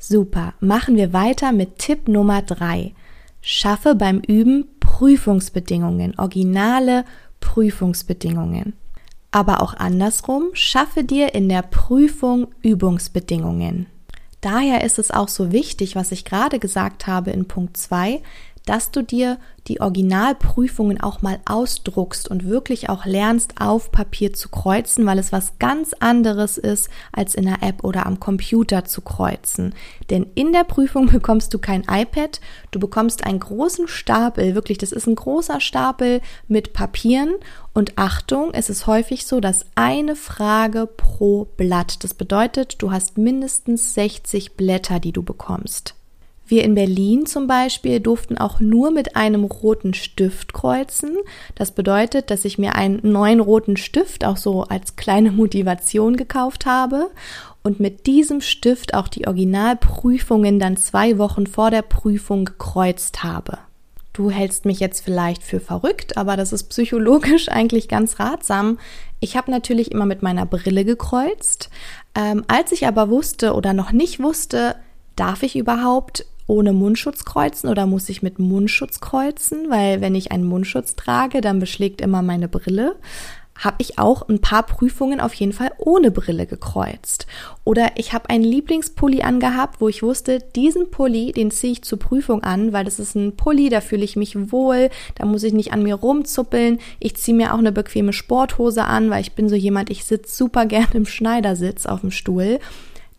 Super, 0.00 0.54
machen 0.58 0.96
wir 0.96 1.12
weiter 1.12 1.52
mit 1.52 1.78
Tipp 1.78 2.08
Nummer 2.08 2.42
drei. 2.42 2.92
Schaffe 3.40 3.94
beim 3.94 4.18
Üben 4.18 4.66
Prüfungsbedingungen, 4.80 6.18
originale 6.18 7.04
Prüfungsbedingungen. 7.38 8.72
Aber 9.30 9.62
auch 9.62 9.74
andersrum, 9.74 10.50
schaffe 10.54 11.04
dir 11.04 11.34
in 11.34 11.48
der 11.48 11.62
Prüfung 11.62 12.48
Übungsbedingungen. 12.62 13.86
Daher 14.40 14.84
ist 14.84 14.98
es 14.98 15.10
auch 15.10 15.28
so 15.28 15.50
wichtig, 15.50 15.96
was 15.96 16.12
ich 16.12 16.24
gerade 16.24 16.60
gesagt 16.60 17.06
habe 17.06 17.32
in 17.32 17.48
Punkt 17.48 17.76
2, 17.76 18.22
dass 18.68 18.90
du 18.90 19.02
dir 19.02 19.38
die 19.66 19.80
Originalprüfungen 19.80 21.00
auch 21.00 21.22
mal 21.22 21.40
ausdruckst 21.46 22.28
und 22.28 22.46
wirklich 22.46 22.88
auch 22.88 23.06
lernst, 23.06 23.54
auf 23.60 23.92
Papier 23.92 24.32
zu 24.32 24.48
kreuzen, 24.48 25.06
weil 25.06 25.18
es 25.18 25.32
was 25.32 25.58
ganz 25.58 25.94
anderes 26.00 26.58
ist, 26.58 26.90
als 27.12 27.34
in 27.34 27.44
der 27.44 27.62
App 27.62 27.84
oder 27.84 28.04
am 28.04 28.20
Computer 28.20 28.84
zu 28.84 29.00
kreuzen. 29.00 29.74
Denn 30.10 30.26
in 30.34 30.52
der 30.52 30.64
Prüfung 30.64 31.06
bekommst 31.12 31.52
du 31.54 31.58
kein 31.58 31.84
iPad, 31.88 32.40
du 32.70 32.78
bekommst 32.78 33.24
einen 33.24 33.40
großen 33.40 33.88
Stapel, 33.88 34.54
wirklich, 34.54 34.78
das 34.78 34.92
ist 34.92 35.06
ein 35.06 35.16
großer 35.16 35.60
Stapel 35.60 36.20
mit 36.46 36.72
Papieren 36.72 37.34
und 37.72 37.96
Achtung, 37.96 38.50
es 38.52 38.68
ist 38.68 38.86
häufig 38.86 39.26
so, 39.26 39.40
dass 39.40 39.66
eine 39.76 40.16
Frage 40.16 40.86
pro 40.86 41.46
Blatt. 41.56 42.04
Das 42.04 42.12
bedeutet, 42.12 42.82
du 42.82 42.90
hast 42.90 43.16
mindestens 43.16 43.94
60 43.94 44.56
Blätter, 44.56 45.00
die 45.00 45.12
du 45.12 45.22
bekommst. 45.22 45.94
Wir 46.48 46.64
in 46.64 46.74
Berlin 46.74 47.26
zum 47.26 47.46
Beispiel 47.46 48.00
durften 48.00 48.38
auch 48.38 48.58
nur 48.58 48.90
mit 48.90 49.16
einem 49.16 49.44
roten 49.44 49.92
Stift 49.92 50.54
kreuzen. 50.54 51.18
Das 51.54 51.72
bedeutet, 51.72 52.30
dass 52.30 52.46
ich 52.46 52.56
mir 52.56 52.74
einen 52.74 53.00
neuen 53.02 53.40
roten 53.40 53.76
Stift 53.76 54.24
auch 54.24 54.38
so 54.38 54.62
als 54.62 54.96
kleine 54.96 55.30
Motivation 55.32 56.16
gekauft 56.16 56.64
habe 56.64 57.10
und 57.62 57.80
mit 57.80 58.06
diesem 58.06 58.40
Stift 58.40 58.94
auch 58.94 59.08
die 59.08 59.26
Originalprüfungen 59.26 60.58
dann 60.58 60.78
zwei 60.78 61.18
Wochen 61.18 61.46
vor 61.46 61.70
der 61.70 61.82
Prüfung 61.82 62.46
gekreuzt 62.46 63.22
habe. 63.22 63.58
Du 64.14 64.30
hältst 64.30 64.64
mich 64.64 64.80
jetzt 64.80 65.04
vielleicht 65.04 65.42
für 65.42 65.60
verrückt, 65.60 66.16
aber 66.16 66.38
das 66.38 66.54
ist 66.54 66.70
psychologisch 66.70 67.48
eigentlich 67.50 67.88
ganz 67.88 68.18
ratsam. 68.18 68.78
Ich 69.20 69.36
habe 69.36 69.50
natürlich 69.50 69.92
immer 69.92 70.06
mit 70.06 70.22
meiner 70.22 70.46
Brille 70.46 70.86
gekreuzt. 70.86 71.68
Ähm, 72.14 72.42
als 72.48 72.72
ich 72.72 72.86
aber 72.86 73.10
wusste 73.10 73.52
oder 73.52 73.74
noch 73.74 73.92
nicht 73.92 74.18
wusste, 74.18 74.76
darf 75.14 75.42
ich 75.42 75.54
überhaupt 75.54 76.24
ohne 76.48 76.72
Mundschutz 76.72 77.24
kreuzen 77.24 77.68
oder 77.68 77.86
muss 77.86 78.08
ich 78.08 78.22
mit 78.22 78.40
Mundschutz 78.40 78.98
kreuzen? 78.98 79.70
Weil 79.70 80.00
wenn 80.00 80.16
ich 80.16 80.32
einen 80.32 80.44
Mundschutz 80.44 80.96
trage, 80.96 81.40
dann 81.40 81.60
beschlägt 81.60 82.00
immer 82.00 82.22
meine 82.22 82.48
Brille 82.48 82.96
habe 83.58 83.76
ich 83.78 83.98
auch 83.98 84.28
ein 84.28 84.40
paar 84.40 84.62
Prüfungen 84.62 85.20
auf 85.20 85.34
jeden 85.34 85.52
Fall 85.52 85.72
ohne 85.78 86.10
Brille 86.10 86.46
gekreuzt. 86.46 87.26
Oder 87.64 87.90
ich 87.96 88.12
habe 88.12 88.30
einen 88.30 88.44
Lieblingspulli 88.44 89.22
angehabt, 89.22 89.80
wo 89.80 89.88
ich 89.88 90.02
wusste, 90.02 90.38
diesen 90.54 90.90
Pulli, 90.90 91.32
den 91.32 91.50
ziehe 91.50 91.72
ich 91.72 91.82
zur 91.82 91.98
Prüfung 91.98 92.44
an, 92.44 92.72
weil 92.72 92.84
das 92.84 93.00
ist 93.00 93.16
ein 93.16 93.36
Pulli, 93.36 93.68
da 93.68 93.80
fühle 93.80 94.04
ich 94.04 94.16
mich 94.16 94.52
wohl, 94.52 94.90
da 95.16 95.26
muss 95.26 95.42
ich 95.42 95.52
nicht 95.52 95.72
an 95.72 95.82
mir 95.82 95.96
rumzuppeln. 95.96 96.78
Ich 97.00 97.16
ziehe 97.16 97.36
mir 97.36 97.52
auch 97.52 97.58
eine 97.58 97.72
bequeme 97.72 98.12
Sporthose 98.12 98.84
an, 98.84 99.10
weil 99.10 99.22
ich 99.22 99.32
bin 99.32 99.48
so 99.48 99.56
jemand, 99.56 99.90
ich 99.90 100.04
sitze 100.04 100.34
super 100.34 100.66
gerne 100.66 100.94
im 100.94 101.06
Schneidersitz 101.06 101.86
auf 101.86 102.00
dem 102.00 102.12
Stuhl. 102.12 102.60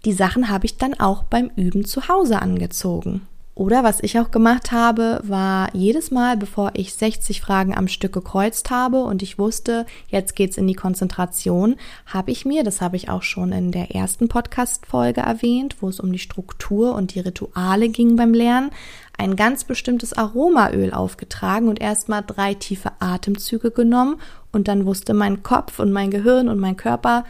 Die 0.06 0.14
Sachen 0.14 0.50
habe 0.50 0.66
ich 0.66 0.78
dann 0.78 0.94
auch 0.94 1.24
beim 1.24 1.52
Üben 1.56 1.84
zu 1.86 2.08
Hause 2.08 2.42
angezogen. 2.42 3.28
Oder 3.60 3.84
was 3.84 4.02
ich 4.02 4.18
auch 4.18 4.32
gemacht 4.32 4.72
habe, 4.72 5.20
war 5.24 5.76
jedes 5.76 6.12
Mal, 6.12 6.38
bevor 6.38 6.72
ich 6.76 6.94
60 6.94 7.42
Fragen 7.42 7.76
am 7.76 7.90
Stück 7.90 8.14
gekreuzt 8.14 8.70
habe 8.70 9.04
und 9.04 9.22
ich 9.22 9.38
wusste, 9.38 9.86
jetzt 10.08 10.38
geht's 10.38 10.56
in 10.56 10.66
die 10.66 10.76
Konzentration, 10.76 11.76
habe 12.06 12.32
ich 12.32 12.46
mir, 12.46 12.64
das 12.64 12.80
habe 12.80 12.96
ich 12.96 13.10
auch 13.10 13.22
schon 13.22 13.52
in 13.52 13.74
der 13.74 13.94
ersten 13.94 14.30
Podcast-Folge 14.30 15.20
erwähnt, 15.20 15.76
wo 15.82 15.90
es 15.90 16.00
um 16.00 16.14
die 16.14 16.20
Struktur 16.20 16.96
und 16.96 17.14
die 17.16 17.20
Rituale 17.20 17.90
ging 17.90 18.16
beim 18.16 18.34
Lernen, 18.34 18.72
ein 19.18 19.36
ganz 19.36 19.66
bestimmtes 19.66 20.14
Aromaöl 20.14 20.94
aufgetragen 20.94 21.68
und 21.68 21.82
erstmal 21.82 22.24
drei 22.26 22.54
tiefe 22.54 22.94
Atemzüge 23.00 23.72
genommen 23.72 24.22
und 24.54 24.70
dann 24.70 24.86
wusste 24.86 25.14
mein 25.14 25.44
Kopf 25.44 25.80
und 25.80 25.92
mein 25.92 26.12
Gehirn 26.12 26.48
und 26.48 26.60
mein 26.60 26.78
Körper, 26.78 27.26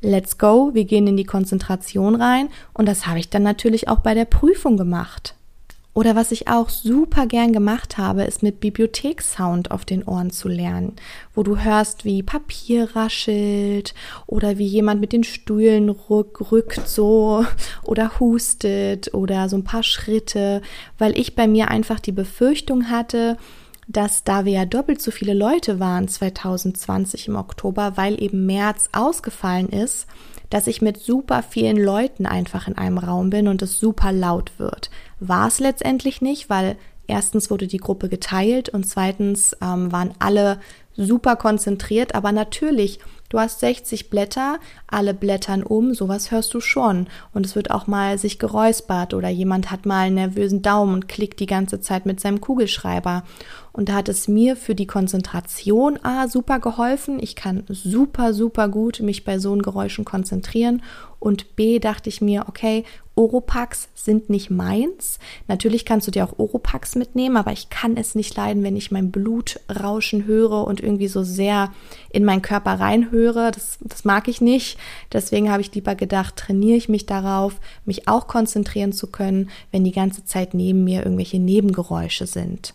let's 0.00 0.38
go, 0.38 0.70
wir 0.72 0.84
gehen 0.84 1.06
in 1.06 1.16
die 1.16 1.24
Konzentration 1.24 2.14
rein. 2.14 2.48
Und 2.72 2.86
das 2.86 3.06
habe 3.06 3.18
ich 3.18 3.30
dann 3.30 3.42
natürlich 3.42 3.88
auch 3.88 4.00
bei 4.00 4.14
der 4.14 4.24
Prüfung 4.24 4.76
gemacht. 4.76 5.34
Oder 5.96 6.14
was 6.14 6.30
ich 6.30 6.46
auch 6.46 6.68
super 6.68 7.24
gern 7.24 7.54
gemacht 7.54 7.96
habe, 7.96 8.24
ist 8.24 8.42
mit 8.42 8.60
Bibliothekssound 8.60 9.70
auf 9.70 9.86
den 9.86 10.02
Ohren 10.02 10.30
zu 10.30 10.46
lernen, 10.46 10.92
wo 11.34 11.42
du 11.42 11.56
hörst, 11.56 12.04
wie 12.04 12.22
Papier 12.22 12.94
raschelt 12.94 13.94
oder 14.26 14.58
wie 14.58 14.66
jemand 14.66 15.00
mit 15.00 15.14
den 15.14 15.24
Stühlen 15.24 15.88
rück, 15.88 16.52
rückt 16.52 16.86
so 16.86 17.46
oder 17.82 18.20
hustet 18.20 19.14
oder 19.14 19.48
so 19.48 19.56
ein 19.56 19.64
paar 19.64 19.82
Schritte, 19.82 20.60
weil 20.98 21.18
ich 21.18 21.34
bei 21.34 21.48
mir 21.48 21.68
einfach 21.68 21.98
die 21.98 22.12
Befürchtung 22.12 22.90
hatte, 22.90 23.38
dass 23.86 24.24
da 24.24 24.44
wir 24.44 24.52
ja 24.52 24.64
doppelt 24.64 25.00
so 25.00 25.10
viele 25.10 25.34
Leute 25.34 25.78
waren 25.78 26.08
2020 26.08 27.28
im 27.28 27.36
Oktober, 27.36 27.96
weil 27.96 28.20
eben 28.22 28.46
März 28.46 28.88
ausgefallen 28.92 29.68
ist, 29.68 30.06
dass 30.50 30.66
ich 30.66 30.82
mit 30.82 30.98
super 30.98 31.42
vielen 31.42 31.76
Leuten 31.76 32.26
einfach 32.26 32.68
in 32.68 32.76
einem 32.76 32.98
Raum 32.98 33.30
bin 33.30 33.48
und 33.48 33.62
es 33.62 33.78
super 33.78 34.12
laut 34.12 34.52
wird. 34.58 34.90
War 35.20 35.48
es 35.48 35.60
letztendlich 35.60 36.20
nicht, 36.20 36.50
weil 36.50 36.76
erstens 37.06 37.50
wurde 37.50 37.66
die 37.66 37.78
Gruppe 37.78 38.08
geteilt 38.08 38.68
und 38.68 38.86
zweitens 38.86 39.56
ähm, 39.60 39.92
waren 39.92 40.14
alle 40.18 40.58
super 40.94 41.36
konzentriert, 41.36 42.14
aber 42.14 42.32
natürlich 42.32 43.00
Du 43.28 43.38
hast 43.40 43.60
60 43.60 44.10
Blätter, 44.10 44.58
alle 44.86 45.14
blättern 45.14 45.62
um, 45.62 45.94
sowas 45.94 46.30
hörst 46.30 46.54
du 46.54 46.60
schon. 46.60 47.08
Und 47.34 47.44
es 47.44 47.56
wird 47.56 47.70
auch 47.70 47.86
mal 47.86 48.18
sich 48.18 48.38
geräuspert 48.38 49.14
oder 49.14 49.28
jemand 49.28 49.70
hat 49.70 49.86
mal 49.86 50.06
einen 50.06 50.14
nervösen 50.14 50.62
Daumen 50.62 50.94
und 50.94 51.08
klickt 51.08 51.40
die 51.40 51.46
ganze 51.46 51.80
Zeit 51.80 52.06
mit 52.06 52.20
seinem 52.20 52.40
Kugelschreiber. 52.40 53.24
Und 53.72 53.88
da 53.88 53.94
hat 53.94 54.08
es 54.08 54.26
mir 54.28 54.56
für 54.56 54.74
die 54.74 54.86
Konzentration 54.86 55.98
A 56.02 56.28
super 56.28 56.60
geholfen. 56.60 57.18
Ich 57.20 57.36
kann 57.36 57.64
super, 57.68 58.32
super 58.32 58.68
gut 58.68 59.00
mich 59.00 59.24
bei 59.24 59.38
so 59.38 59.56
Geräuschen 59.56 60.04
konzentrieren. 60.04 60.82
Und 61.26 61.56
B 61.56 61.80
dachte 61.80 62.08
ich 62.08 62.20
mir, 62.20 62.44
okay, 62.46 62.84
Oropax 63.16 63.88
sind 63.96 64.30
nicht 64.30 64.48
meins. 64.48 65.18
Natürlich 65.48 65.84
kannst 65.84 66.06
du 66.06 66.12
dir 66.12 66.24
auch 66.24 66.38
Oropax 66.38 66.94
mitnehmen, 66.94 67.36
aber 67.36 67.50
ich 67.50 67.68
kann 67.68 67.96
es 67.96 68.14
nicht 68.14 68.36
leiden, 68.36 68.62
wenn 68.62 68.76
ich 68.76 68.92
mein 68.92 69.10
Blut 69.10 69.58
rauschen 69.68 70.26
höre 70.26 70.64
und 70.68 70.80
irgendwie 70.80 71.08
so 71.08 71.24
sehr 71.24 71.72
in 72.12 72.24
meinen 72.24 72.42
Körper 72.42 72.78
reinhöre. 72.78 73.50
Das, 73.50 73.78
das 73.80 74.04
mag 74.04 74.28
ich 74.28 74.40
nicht. 74.40 74.78
Deswegen 75.12 75.50
habe 75.50 75.62
ich 75.62 75.74
lieber 75.74 75.96
gedacht, 75.96 76.36
trainiere 76.36 76.76
ich 76.76 76.88
mich 76.88 77.06
darauf, 77.06 77.58
mich 77.84 78.06
auch 78.06 78.28
konzentrieren 78.28 78.92
zu 78.92 79.08
können, 79.08 79.50
wenn 79.72 79.82
die 79.82 79.90
ganze 79.90 80.24
Zeit 80.26 80.54
neben 80.54 80.84
mir 80.84 81.02
irgendwelche 81.02 81.40
Nebengeräusche 81.40 82.28
sind. 82.28 82.72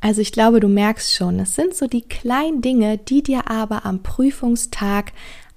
Also 0.00 0.22
ich 0.22 0.32
glaube, 0.32 0.58
du 0.58 0.66
merkst 0.66 1.14
schon, 1.14 1.38
es 1.38 1.54
sind 1.54 1.76
so 1.76 1.86
die 1.86 2.02
kleinen 2.02 2.62
Dinge, 2.62 2.98
die 2.98 3.22
dir 3.22 3.48
aber 3.48 3.86
am 3.86 4.02
Prüfungstag 4.02 5.12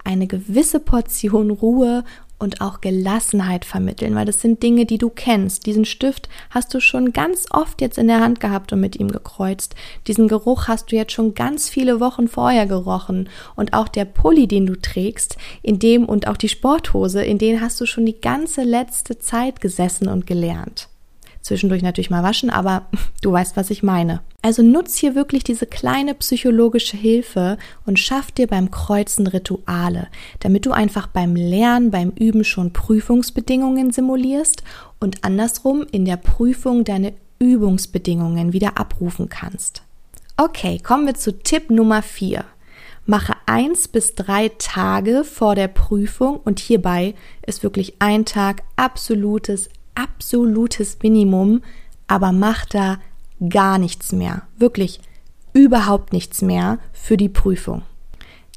eine 0.06 0.28
gewisse 0.28 0.80
Portion 0.80 1.50
Ruhe 1.50 2.06
und 2.38 2.62
auch 2.62 2.82
Gelassenheit 2.82 3.66
vermitteln, 3.66 4.16
weil 4.16 4.26
das 4.26 4.42
sind 4.42 4.62
Dinge, 4.62 4.86
die 4.86 4.98
du 4.98 5.10
kennst. 5.10 5.66
Diesen 5.66 5.86
Stift 5.86 6.30
hast 6.50 6.74
du 6.74 6.80
schon 6.80 7.14
ganz 7.14 7.46
oft 7.52 7.82
jetzt 7.82 7.98
in 7.98 8.08
der 8.08 8.20
Hand 8.20 8.40
gehabt 8.40 8.74
und 8.74 8.82
mit 8.82 8.98
ihm 8.98 9.10
gekreuzt. 9.10 9.76
Diesen 10.08 10.28
Geruch 10.28 10.68
hast 10.68 10.92
du 10.92 10.96
jetzt 10.96 11.14
schon 11.14 11.34
ganz 11.34 11.70
viele 11.70 12.00
Wochen 12.00 12.28
vorher 12.28 12.66
gerochen 12.66 13.30
und 13.56 13.74
auch 13.74 13.88
der 13.88 14.06
Pulli, 14.06 14.48
den 14.48 14.66
du 14.66 14.76
trägst, 14.76 15.38
in 15.62 15.80
dem 15.80 16.06
und 16.06 16.28
auch 16.28 16.38
die 16.38 16.50
Sporthose, 16.50 17.24
in 17.24 17.38
denen 17.38 17.62
hast 17.62 17.80
du 17.80 17.86
schon 17.86 18.06
die 18.06 18.20
ganze 18.20 18.64
letzte 18.64 19.18
Zeit 19.20 19.62
gesessen 19.62 20.08
und 20.08 20.28
gelernt. 20.28 20.90
Zwischendurch 21.46 21.84
natürlich 21.84 22.10
mal 22.10 22.24
waschen, 22.24 22.50
aber 22.50 22.88
du 23.22 23.32
weißt, 23.32 23.56
was 23.56 23.70
ich 23.70 23.84
meine. 23.84 24.22
Also 24.42 24.64
nutz 24.64 24.98
hier 24.98 25.14
wirklich 25.14 25.44
diese 25.44 25.68
kleine 25.68 26.16
psychologische 26.16 26.98
Hilfe 26.98 27.60
und 27.86 28.00
schaff 28.00 28.32
dir 28.32 28.48
beim 28.48 28.72
Kreuzen 28.72 29.28
Rituale, 29.28 30.08
damit 30.40 30.66
du 30.66 30.72
einfach 30.72 31.06
beim 31.06 31.36
Lernen, 31.36 31.92
beim 31.92 32.10
Üben 32.10 32.44
schon 32.44 32.74
Prüfungsbedingungen 32.74 33.92
simulierst 33.92 34.64
und 35.00 35.24
andersrum 35.24 35.86
in 35.92 36.04
der 36.06 36.18
Prüfung 36.18 36.84
deine 36.84 37.14
Übungsbedingungen 37.38 38.52
wieder 38.52 38.80
abrufen 38.80 39.30
kannst. 39.30 39.84
Okay, 40.38 40.80
kommen 40.80 41.06
wir 41.06 41.14
zu 41.14 41.32
Tipp 41.32 41.70
Nummer 41.70 42.02
4. 42.02 42.44
Mache 43.06 43.34
eins 43.46 43.88
bis 43.88 44.16
drei 44.16 44.50
Tage 44.58 45.24
vor 45.24 45.54
der 45.54 45.68
Prüfung 45.68 46.38
und 46.38 46.60
hierbei 46.60 47.14
ist 47.46 47.62
wirklich 47.62 47.98
ein 48.00 48.26
Tag 48.26 48.64
absolutes 48.78 49.70
absolutes 49.96 50.98
Minimum, 51.02 51.62
aber 52.08 52.32
mach 52.32 52.66
da 52.66 52.98
gar 53.50 53.78
nichts 53.78 54.12
mehr. 54.12 54.44
Wirklich 54.58 55.00
überhaupt 55.54 56.14
nichts 56.14 56.42
mehr 56.42 56.80
für 56.94 57.18
die 57.18 57.30
Prüfung. 57.30 57.84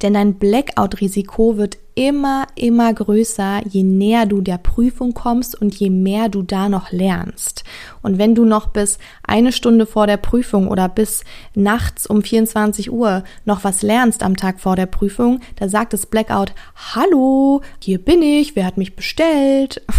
Denn 0.03 0.15
dein 0.15 0.35
Blackout-Risiko 0.35 1.57
wird 1.57 1.79
immer, 1.99 2.47
immer 2.55 2.95
größer, 2.95 3.63
je 3.69 3.83
näher 3.83 4.27
du 4.27 4.41
der 4.41 4.59
Prüfung 4.59 5.15
kommst 5.15 5.61
und 5.61 5.75
je 5.75 5.91
mehr 5.91 6.29
du 6.29 6.43
da 6.43 6.69
noch 6.69 6.93
lernst. 6.93 7.65
Und 8.03 8.19
wenn 8.19 8.37
du 8.37 8.45
noch 8.45 8.69
bis 8.69 8.99
eine 9.27 9.51
Stunde 9.51 9.87
vor 9.87 10.07
der 10.07 10.17
Prüfung 10.17 10.69
oder 10.69 10.89
bis 10.89 11.25
nachts 11.55 12.07
um 12.07 12.23
24 12.23 12.93
Uhr 12.93 13.25
noch 13.45 13.65
was 13.65 13.83
lernst 13.83 14.23
am 14.23 14.37
Tag 14.37 14.61
vor 14.61 14.77
der 14.77 14.87
Prüfung, 14.87 15.41
da 15.57 15.69
sagt 15.69 15.93
das 15.93 16.07
Blackout, 16.07 16.53
hallo, 16.95 17.63
hier 17.83 17.99
bin 17.99 18.23
ich, 18.23 18.55
wer 18.55 18.67
hat 18.67 18.77
mich 18.77 18.95
bestellt? 18.95 19.83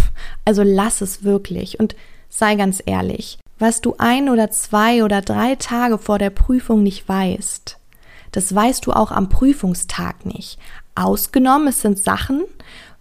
Also 0.44 0.62
lass 0.64 1.00
es 1.00 1.22
wirklich 1.22 1.78
und 1.78 1.94
sei 2.28 2.56
ganz 2.56 2.82
ehrlich. 2.84 3.38
Was 3.58 3.80
du 3.80 3.94
ein 3.98 4.28
oder 4.28 4.50
zwei 4.50 5.04
oder 5.04 5.20
drei 5.20 5.54
Tage 5.54 5.98
vor 5.98 6.18
der 6.18 6.30
Prüfung 6.30 6.82
nicht 6.82 7.08
weißt, 7.08 7.79
das 8.32 8.54
weißt 8.54 8.86
du 8.86 8.92
auch 8.92 9.10
am 9.10 9.28
Prüfungstag 9.28 10.26
nicht. 10.26 10.58
Ausgenommen, 10.94 11.68
es 11.68 11.80
sind 11.82 11.98
Sachen, 11.98 12.44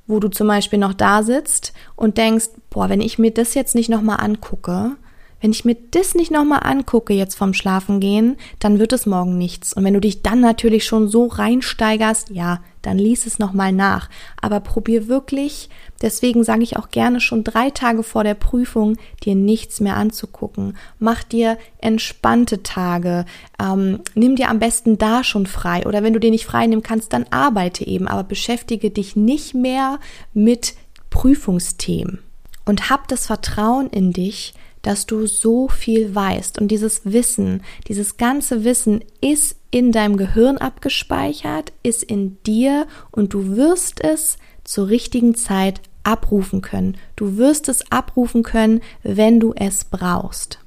wo 0.07 0.19
du 0.19 0.29
zum 0.29 0.47
Beispiel 0.47 0.79
noch 0.79 0.93
da 0.93 1.23
sitzt 1.23 1.73
und 1.95 2.17
denkst, 2.17 2.49
boah, 2.69 2.89
wenn 2.89 3.01
ich 3.01 3.19
mir 3.19 3.31
das 3.31 3.53
jetzt 3.53 3.75
nicht 3.75 3.89
nochmal 3.89 4.19
angucke, 4.19 4.95
wenn 5.41 5.51
ich 5.51 5.65
mir 5.65 5.77
das 5.91 6.15
nicht 6.15 6.31
nochmal 6.31 6.61
angucke 6.63 7.13
jetzt 7.13 7.35
vom 7.35 7.53
Schlafengehen, 7.53 8.37
dann 8.59 8.79
wird 8.79 8.93
es 8.93 9.05
morgen 9.05 9.37
nichts. 9.37 9.73
Und 9.73 9.83
wenn 9.83 9.93
du 9.93 10.01
dich 10.01 10.21
dann 10.21 10.41
natürlich 10.41 10.85
schon 10.85 11.07
so 11.07 11.27
reinsteigerst, 11.27 12.29
ja, 12.29 12.59
dann 12.81 12.97
lies 12.97 13.25
es 13.25 13.39
nochmal 13.39 13.71
nach. 13.71 14.09
Aber 14.41 14.59
probier 14.59 15.07
wirklich, 15.07 15.69
deswegen 16.01 16.43
sage 16.43 16.63
ich 16.63 16.77
auch 16.77 16.89
gerne 16.89 17.19
schon 17.19 17.43
drei 17.43 17.69
Tage 17.69 18.03
vor 18.03 18.23
der 18.23 18.33
Prüfung, 18.33 18.97
dir 19.23 19.35
nichts 19.35 19.79
mehr 19.79 19.97
anzugucken. 19.97 20.77
Mach 20.97 21.23
dir 21.23 21.57
entspannte 21.79 22.63
Tage. 22.63 23.25
Ähm, 23.61 24.01
nimm 24.15 24.35
dir 24.35 24.49
am 24.49 24.59
besten 24.59 24.97
da 24.97 25.23
schon 25.23 25.45
frei. 25.45 25.85
Oder 25.85 26.03
wenn 26.03 26.13
du 26.13 26.19
dir 26.19 26.31
nicht 26.31 26.45
frei 26.45 26.67
nehmen 26.67 26.83
kannst, 26.83 27.13
dann 27.13 27.25
arbeite 27.31 27.85
eben. 27.85 28.07
Aber 28.07 28.23
beschäftige 28.23 28.91
dich 28.91 29.15
nicht 29.15 29.53
mehr 29.53 29.99
mit 30.33 30.75
Prüfungsthemen. 31.09 32.19
Und 32.65 32.89
hab 32.89 33.07
das 33.07 33.25
Vertrauen 33.25 33.89
in 33.89 34.13
dich, 34.13 34.53
dass 34.81 35.05
du 35.05 35.25
so 35.25 35.67
viel 35.67 36.13
weißt. 36.13 36.59
Und 36.59 36.69
dieses 36.69 37.01
Wissen, 37.03 37.63
dieses 37.87 38.17
ganze 38.17 38.63
Wissen 38.63 39.03
ist 39.21 39.55
in 39.71 39.91
deinem 39.91 40.17
Gehirn 40.17 40.57
abgespeichert, 40.57 41.73
ist 41.83 42.03
in 42.03 42.37
dir 42.43 42.87
und 43.11 43.33
du 43.33 43.55
wirst 43.55 44.03
es 44.03 44.37
zur 44.63 44.87
richtigen 44.89 45.35
Zeit 45.35 45.81
abrufen 46.03 46.61
können. 46.61 46.97
Du 47.15 47.37
wirst 47.37 47.69
es 47.69 47.91
abrufen 47.91 48.43
können, 48.43 48.81
wenn 49.03 49.39
du 49.39 49.53
es 49.55 49.83
brauchst. 49.83 50.59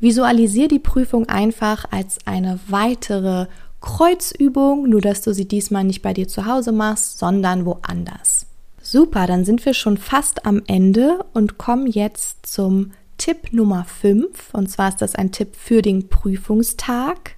Visualisier 0.00 0.68
die 0.68 0.80
Prüfung 0.80 1.28
einfach 1.28 1.84
als 1.90 2.18
eine 2.26 2.58
weitere 2.66 3.46
Kreuzübung, 3.80 4.88
nur 4.88 5.00
dass 5.00 5.22
du 5.22 5.32
sie 5.32 5.46
diesmal 5.46 5.84
nicht 5.84 6.02
bei 6.02 6.12
dir 6.12 6.28
zu 6.28 6.46
Hause 6.46 6.72
machst, 6.72 7.18
sondern 7.18 7.64
woanders. 7.66 8.46
Super, 8.80 9.26
dann 9.26 9.44
sind 9.44 9.64
wir 9.64 9.74
schon 9.74 9.96
fast 9.96 10.44
am 10.44 10.62
Ende 10.66 11.24
und 11.32 11.56
kommen 11.56 11.86
jetzt 11.86 12.46
zum 12.46 12.92
Tipp 13.18 13.52
Nummer 13.52 13.84
5, 13.84 14.52
und 14.52 14.70
zwar 14.70 14.88
ist 14.88 15.02
das 15.02 15.14
ein 15.14 15.32
Tipp 15.32 15.54
für 15.56 15.82
den 15.82 16.08
Prüfungstag. 16.08 17.36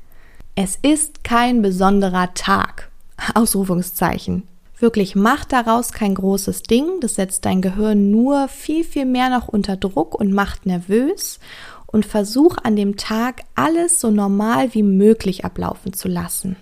Es 0.55 0.79
ist 0.81 1.25
kein 1.25 1.63
besonderer 1.63 2.33
Tag. 2.35 2.91
Ausrufungszeichen. 3.35 4.45
Wirklich, 4.79 5.15
mach 5.15 5.45
daraus 5.45 5.93
kein 5.93 6.15
großes 6.15 6.63
Ding. 6.63 7.01
Das 7.01 7.15
setzt 7.15 7.45
dein 7.45 7.63
Gehirn 7.63 8.11
nur 8.11 8.49
viel, 8.49 8.85
viel 8.85 9.07
mehr 9.07 9.31
noch 9.31 9.49
unter 9.49 9.77
Druck 9.77 10.15
und 10.15 10.33
macht 10.33 10.67
nervös. 10.67 11.39
Und 11.87 12.05
versuch 12.05 12.57
an 12.63 12.75
dem 12.75 12.97
Tag 12.97 13.43
alles 13.55 14.01
so 14.01 14.11
normal 14.11 14.75
wie 14.75 14.83
möglich 14.83 15.45
ablaufen 15.45 15.93
zu 15.93 16.09
lassen. 16.09 16.57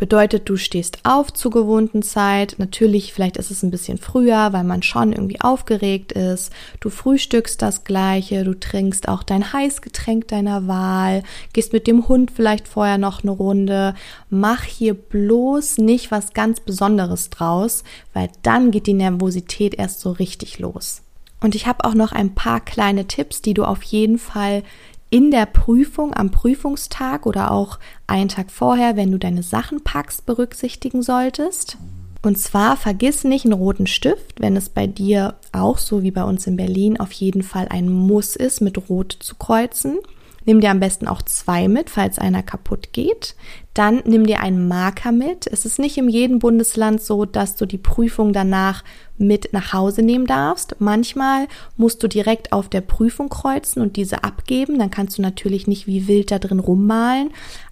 Bedeutet, 0.00 0.48
du 0.48 0.56
stehst 0.56 1.00
auf 1.02 1.30
zur 1.30 1.50
gewohnten 1.50 2.00
Zeit. 2.00 2.54
Natürlich, 2.56 3.12
vielleicht 3.12 3.36
ist 3.36 3.50
es 3.50 3.62
ein 3.62 3.70
bisschen 3.70 3.98
früher, 3.98 4.50
weil 4.54 4.64
man 4.64 4.82
schon 4.82 5.12
irgendwie 5.12 5.42
aufgeregt 5.42 6.12
ist. 6.12 6.54
Du 6.80 6.88
frühstückst 6.88 7.60
das 7.60 7.84
Gleiche, 7.84 8.44
du 8.44 8.58
trinkst 8.58 9.08
auch 9.08 9.22
dein 9.22 9.52
Heißgetränk 9.52 10.26
deiner 10.28 10.66
Wahl, 10.66 11.22
gehst 11.52 11.74
mit 11.74 11.86
dem 11.86 12.08
Hund 12.08 12.30
vielleicht 12.30 12.66
vorher 12.66 12.96
noch 12.96 13.22
eine 13.22 13.32
Runde. 13.32 13.94
Mach 14.30 14.62
hier 14.62 14.94
bloß 14.94 15.76
nicht 15.76 16.10
was 16.10 16.32
ganz 16.32 16.60
Besonderes 16.60 17.28
draus, 17.28 17.84
weil 18.14 18.30
dann 18.40 18.70
geht 18.70 18.86
die 18.86 18.94
Nervosität 18.94 19.74
erst 19.74 20.00
so 20.00 20.12
richtig 20.12 20.58
los. 20.58 21.02
Und 21.42 21.54
ich 21.54 21.66
habe 21.66 21.84
auch 21.84 21.94
noch 21.94 22.12
ein 22.12 22.34
paar 22.34 22.60
kleine 22.60 23.06
Tipps, 23.06 23.42
die 23.42 23.52
du 23.54 23.64
auf 23.64 23.82
jeden 23.82 24.18
Fall 24.18 24.62
in 25.10 25.30
der 25.30 25.46
Prüfung 25.46 26.14
am 26.14 26.30
Prüfungstag 26.30 27.26
oder 27.26 27.50
auch 27.50 27.78
einen 28.06 28.28
Tag 28.28 28.50
vorher, 28.50 28.96
wenn 28.96 29.10
du 29.10 29.18
deine 29.18 29.42
Sachen 29.42 29.82
packst, 29.82 30.24
berücksichtigen 30.24 31.02
solltest. 31.02 31.76
Und 32.22 32.38
zwar 32.38 32.76
vergiss 32.76 33.24
nicht 33.24 33.44
einen 33.44 33.54
roten 33.54 33.86
Stift, 33.86 34.40
wenn 34.40 34.56
es 34.56 34.68
bei 34.68 34.86
dir 34.86 35.34
auch 35.52 35.78
so 35.78 36.02
wie 36.02 36.10
bei 36.10 36.22
uns 36.22 36.46
in 36.46 36.56
Berlin 36.56 37.00
auf 37.00 37.12
jeden 37.12 37.42
Fall 37.42 37.66
ein 37.68 37.88
Muss 37.88 38.36
ist, 38.36 38.60
mit 38.60 38.88
Rot 38.88 39.16
zu 39.18 39.34
kreuzen. 39.36 39.98
Nimm 40.44 40.60
dir 40.60 40.70
am 40.70 40.80
besten 40.80 41.06
auch 41.06 41.22
zwei 41.22 41.68
mit, 41.68 41.90
falls 41.90 42.18
einer 42.18 42.42
kaputt 42.42 42.92
geht. 42.92 43.36
Dann 43.74 44.02
nimm 44.04 44.26
dir 44.26 44.40
einen 44.40 44.68
Marker 44.68 45.12
mit. 45.12 45.46
Es 45.46 45.64
ist 45.64 45.78
nicht 45.78 45.98
in 45.98 46.08
jedem 46.08 46.38
Bundesland 46.38 47.02
so, 47.02 47.24
dass 47.24 47.56
du 47.56 47.66
die 47.66 47.78
Prüfung 47.78 48.32
danach 48.32 48.82
mit 49.18 49.52
nach 49.52 49.72
Hause 49.72 50.02
nehmen 50.02 50.26
darfst. 50.26 50.76
Manchmal 50.78 51.46
musst 51.76 52.02
du 52.02 52.08
direkt 52.08 52.52
auf 52.52 52.68
der 52.68 52.80
Prüfung 52.80 53.28
kreuzen 53.28 53.82
und 53.82 53.96
diese 53.96 54.24
abgeben. 54.24 54.78
Dann 54.78 54.90
kannst 54.90 55.18
du 55.18 55.22
natürlich 55.22 55.66
nicht 55.66 55.86
wie 55.86 56.08
wild 56.08 56.30
da 56.30 56.38
drin 56.38 56.60
rummalen. 56.60 57.30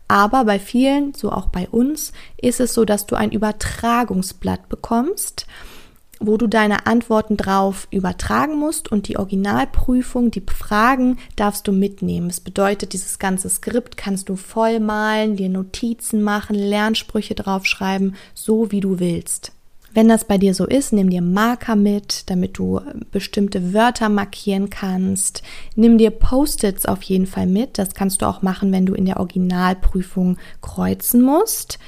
Aber 0.08 0.44
bei 0.44 0.58
vielen, 0.58 1.14
so 1.14 1.32
auch 1.32 1.46
bei 1.46 1.68
uns, 1.68 2.12
ist 2.36 2.60
es 2.60 2.74
so, 2.74 2.84
dass 2.84 3.06
du 3.06 3.14
ein 3.16 3.32
Übertragungsblatt 3.32 4.68
bekommst 4.68 5.46
wo 6.20 6.36
du 6.36 6.46
deine 6.46 6.86
Antworten 6.86 7.36
drauf 7.36 7.88
übertragen 7.90 8.56
musst 8.58 8.90
und 8.90 9.08
die 9.08 9.18
Originalprüfung, 9.18 10.30
die 10.30 10.42
Fragen 10.46 11.18
darfst 11.36 11.68
du 11.68 11.72
mitnehmen. 11.72 12.28
Das 12.28 12.40
bedeutet, 12.40 12.92
dieses 12.92 13.18
ganze 13.18 13.48
Skript 13.48 13.96
kannst 13.96 14.28
du 14.28 14.36
vollmalen, 14.36 15.36
dir 15.36 15.48
Notizen 15.48 16.22
machen, 16.22 16.56
Lernsprüche 16.56 17.34
draufschreiben, 17.34 18.16
so 18.34 18.70
wie 18.70 18.80
du 18.80 18.98
willst. 18.98 19.52
Wenn 19.94 20.08
das 20.08 20.26
bei 20.26 20.36
dir 20.36 20.54
so 20.54 20.66
ist, 20.66 20.92
nimm 20.92 21.08
dir 21.08 21.22
Marker 21.22 21.74
mit, 21.74 22.28
damit 22.30 22.58
du 22.58 22.80
bestimmte 23.10 23.72
Wörter 23.72 24.08
markieren 24.08 24.68
kannst. 24.68 25.42
Nimm 25.76 25.96
dir 25.96 26.10
Post-its 26.10 26.84
auf 26.84 27.02
jeden 27.02 27.26
Fall 27.26 27.46
mit. 27.46 27.78
Das 27.78 27.94
kannst 27.94 28.20
du 28.20 28.26
auch 28.26 28.42
machen, 28.42 28.70
wenn 28.70 28.84
du 28.84 28.94
in 28.94 29.06
der 29.06 29.18
Originalprüfung 29.18 30.36
kreuzen 30.60 31.22
musst. 31.22 31.78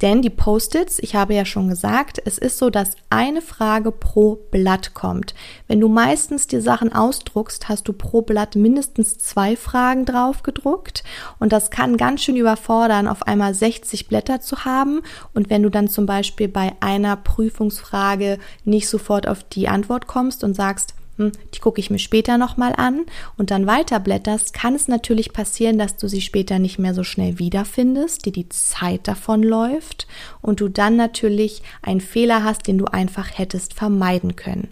Denn 0.00 0.22
die 0.22 0.30
Post-its, 0.30 0.98
ich 1.00 1.16
habe 1.16 1.34
ja 1.34 1.44
schon 1.44 1.68
gesagt, 1.68 2.20
es 2.24 2.38
ist 2.38 2.58
so, 2.58 2.70
dass 2.70 2.92
eine 3.10 3.42
Frage 3.42 3.90
pro 3.90 4.36
Blatt 4.50 4.94
kommt. 4.94 5.34
Wenn 5.66 5.80
du 5.80 5.88
meistens 5.88 6.46
die 6.46 6.60
Sachen 6.60 6.92
ausdruckst, 6.92 7.68
hast 7.68 7.88
du 7.88 7.92
pro 7.92 8.22
Blatt 8.22 8.54
mindestens 8.54 9.18
zwei 9.18 9.56
Fragen 9.56 10.04
drauf 10.04 10.42
gedruckt. 10.44 11.02
Und 11.40 11.52
das 11.52 11.70
kann 11.70 11.96
ganz 11.96 12.22
schön 12.22 12.36
überfordern, 12.36 13.08
auf 13.08 13.24
einmal 13.24 13.54
60 13.54 14.06
Blätter 14.06 14.40
zu 14.40 14.64
haben. 14.64 15.00
Und 15.34 15.50
wenn 15.50 15.64
du 15.64 15.70
dann 15.70 15.88
zum 15.88 16.06
Beispiel 16.06 16.48
bei 16.48 16.72
einer 16.80 17.16
Prüfungsfrage 17.16 18.38
nicht 18.64 18.88
sofort 18.88 19.26
auf 19.26 19.42
die 19.42 19.68
Antwort 19.68 20.06
kommst 20.06 20.44
und 20.44 20.54
sagst, 20.54 20.94
hm, 21.18 21.32
die 21.52 21.58
gucke 21.58 21.80
ich 21.80 21.90
mir 21.90 21.98
später 21.98 22.38
nochmal 22.38 22.72
an 22.76 23.04
und 23.36 23.50
dann 23.50 23.66
weiterblätterst, 23.66 24.52
kann 24.54 24.76
es 24.76 24.86
natürlich 24.86 25.32
passieren, 25.32 25.76
dass 25.76 25.96
du 25.96 26.06
sie 26.08 26.20
später 26.20 26.60
nicht 26.60 26.78
mehr 26.78 26.94
so 26.94 27.02
schnell 27.02 27.38
wiederfindest, 27.40 28.24
dir 28.24 28.32
die 28.32 28.48
Zeit 28.48 29.08
davon 29.08 29.42
läuft 29.42 30.06
und 30.40 30.60
du 30.60 30.68
dann 30.68 30.94
natürlich 30.94 31.62
einen 31.82 32.00
Fehler 32.00 32.44
hast, 32.44 32.68
den 32.68 32.78
du 32.78 32.84
einfach 32.84 33.36
hättest 33.36 33.74
vermeiden 33.74 34.36
können. 34.36 34.68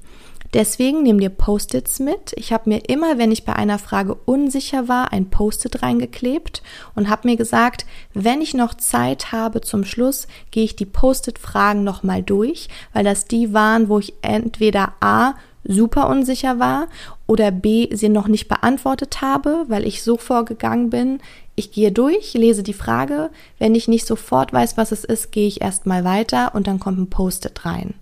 Deswegen 0.54 1.02
nimm 1.02 1.18
dir 1.18 1.30
Post-its 1.30 1.98
mit. 1.98 2.32
Ich 2.36 2.52
habe 2.52 2.70
mir 2.70 2.88
immer, 2.88 3.18
wenn 3.18 3.32
ich 3.32 3.44
bei 3.44 3.54
einer 3.54 3.78
Frage 3.78 4.14
unsicher 4.14 4.88
war, 4.88 5.12
ein 5.12 5.28
Post-it 5.28 5.82
reingeklebt 5.82 6.62
und 6.94 7.10
habe 7.10 7.28
mir 7.28 7.36
gesagt, 7.36 7.84
wenn 8.14 8.40
ich 8.40 8.54
noch 8.54 8.74
Zeit 8.74 9.32
habe 9.32 9.60
zum 9.60 9.84
Schluss, 9.84 10.28
gehe 10.52 10.64
ich 10.64 10.76
die 10.76 10.86
Post-it-Fragen 10.86 11.82
nochmal 11.84 12.22
durch, 12.22 12.68
weil 12.92 13.04
das 13.04 13.26
die 13.26 13.52
waren, 13.52 13.88
wo 13.88 13.98
ich 13.98 14.14
entweder 14.22 14.94
A 15.00 15.34
super 15.68 16.08
unsicher 16.08 16.58
war 16.58 16.88
oder 17.26 17.50
B, 17.50 17.88
sie 17.92 18.08
noch 18.08 18.28
nicht 18.28 18.48
beantwortet 18.48 19.20
habe, 19.20 19.64
weil 19.68 19.86
ich 19.86 20.02
so 20.02 20.16
vorgegangen 20.16 20.90
bin, 20.90 21.20
ich 21.54 21.72
gehe 21.72 21.90
durch, 21.90 22.34
lese 22.34 22.62
die 22.62 22.74
Frage, 22.74 23.30
wenn 23.58 23.74
ich 23.74 23.88
nicht 23.88 24.06
sofort 24.06 24.52
weiß, 24.52 24.76
was 24.76 24.92
es 24.92 25.04
ist, 25.04 25.32
gehe 25.32 25.48
ich 25.48 25.62
erstmal 25.62 26.04
weiter 26.04 26.54
und 26.54 26.66
dann 26.66 26.78
kommt 26.78 26.98
ein 26.98 27.10
Post-it 27.10 27.64
rein. 27.64 27.94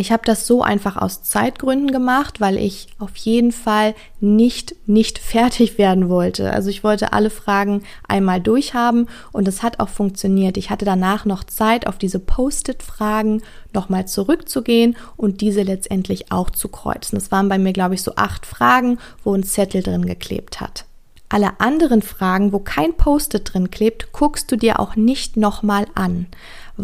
Ich 0.00 0.12
habe 0.12 0.22
das 0.24 0.46
so 0.46 0.62
einfach 0.62 0.96
aus 0.96 1.22
Zeitgründen 1.22 1.92
gemacht, 1.92 2.40
weil 2.40 2.56
ich 2.56 2.88
auf 2.98 3.14
jeden 3.16 3.52
Fall 3.52 3.94
nicht 4.18 4.74
nicht 4.86 5.18
fertig 5.30 5.76
werden 5.76 6.08
wollte. 6.08 6.54
Also 6.54 6.70
ich 6.70 6.82
wollte 6.82 7.12
alle 7.12 7.28
Fragen 7.28 7.82
einmal 8.08 8.40
durchhaben 8.40 9.08
und 9.30 9.46
es 9.46 9.62
hat 9.62 9.78
auch 9.78 9.90
funktioniert. 9.90 10.56
Ich 10.56 10.70
hatte 10.70 10.86
danach 10.86 11.26
noch 11.26 11.44
Zeit, 11.44 11.86
auf 11.86 11.98
diese 11.98 12.18
Post-it-Fragen 12.18 13.42
nochmal 13.74 14.08
zurückzugehen 14.08 14.96
und 15.18 15.42
diese 15.42 15.62
letztendlich 15.62 16.32
auch 16.32 16.48
zu 16.48 16.68
kreuzen. 16.68 17.18
Es 17.18 17.30
waren 17.30 17.50
bei 17.50 17.58
mir, 17.58 17.74
glaube 17.74 17.94
ich, 17.94 18.02
so 18.02 18.14
acht 18.16 18.46
Fragen, 18.46 18.98
wo 19.22 19.34
ein 19.34 19.42
Zettel 19.42 19.82
drin 19.82 20.06
geklebt 20.06 20.62
hat. 20.62 20.86
Alle 21.28 21.60
anderen 21.60 22.00
Fragen, 22.00 22.54
wo 22.54 22.58
kein 22.58 22.94
Post-it 22.94 23.52
drin 23.52 23.70
klebt, 23.70 24.12
guckst 24.12 24.50
du 24.50 24.56
dir 24.56 24.80
auch 24.80 24.96
nicht 24.96 25.36
nochmal 25.36 25.86
an 25.94 26.26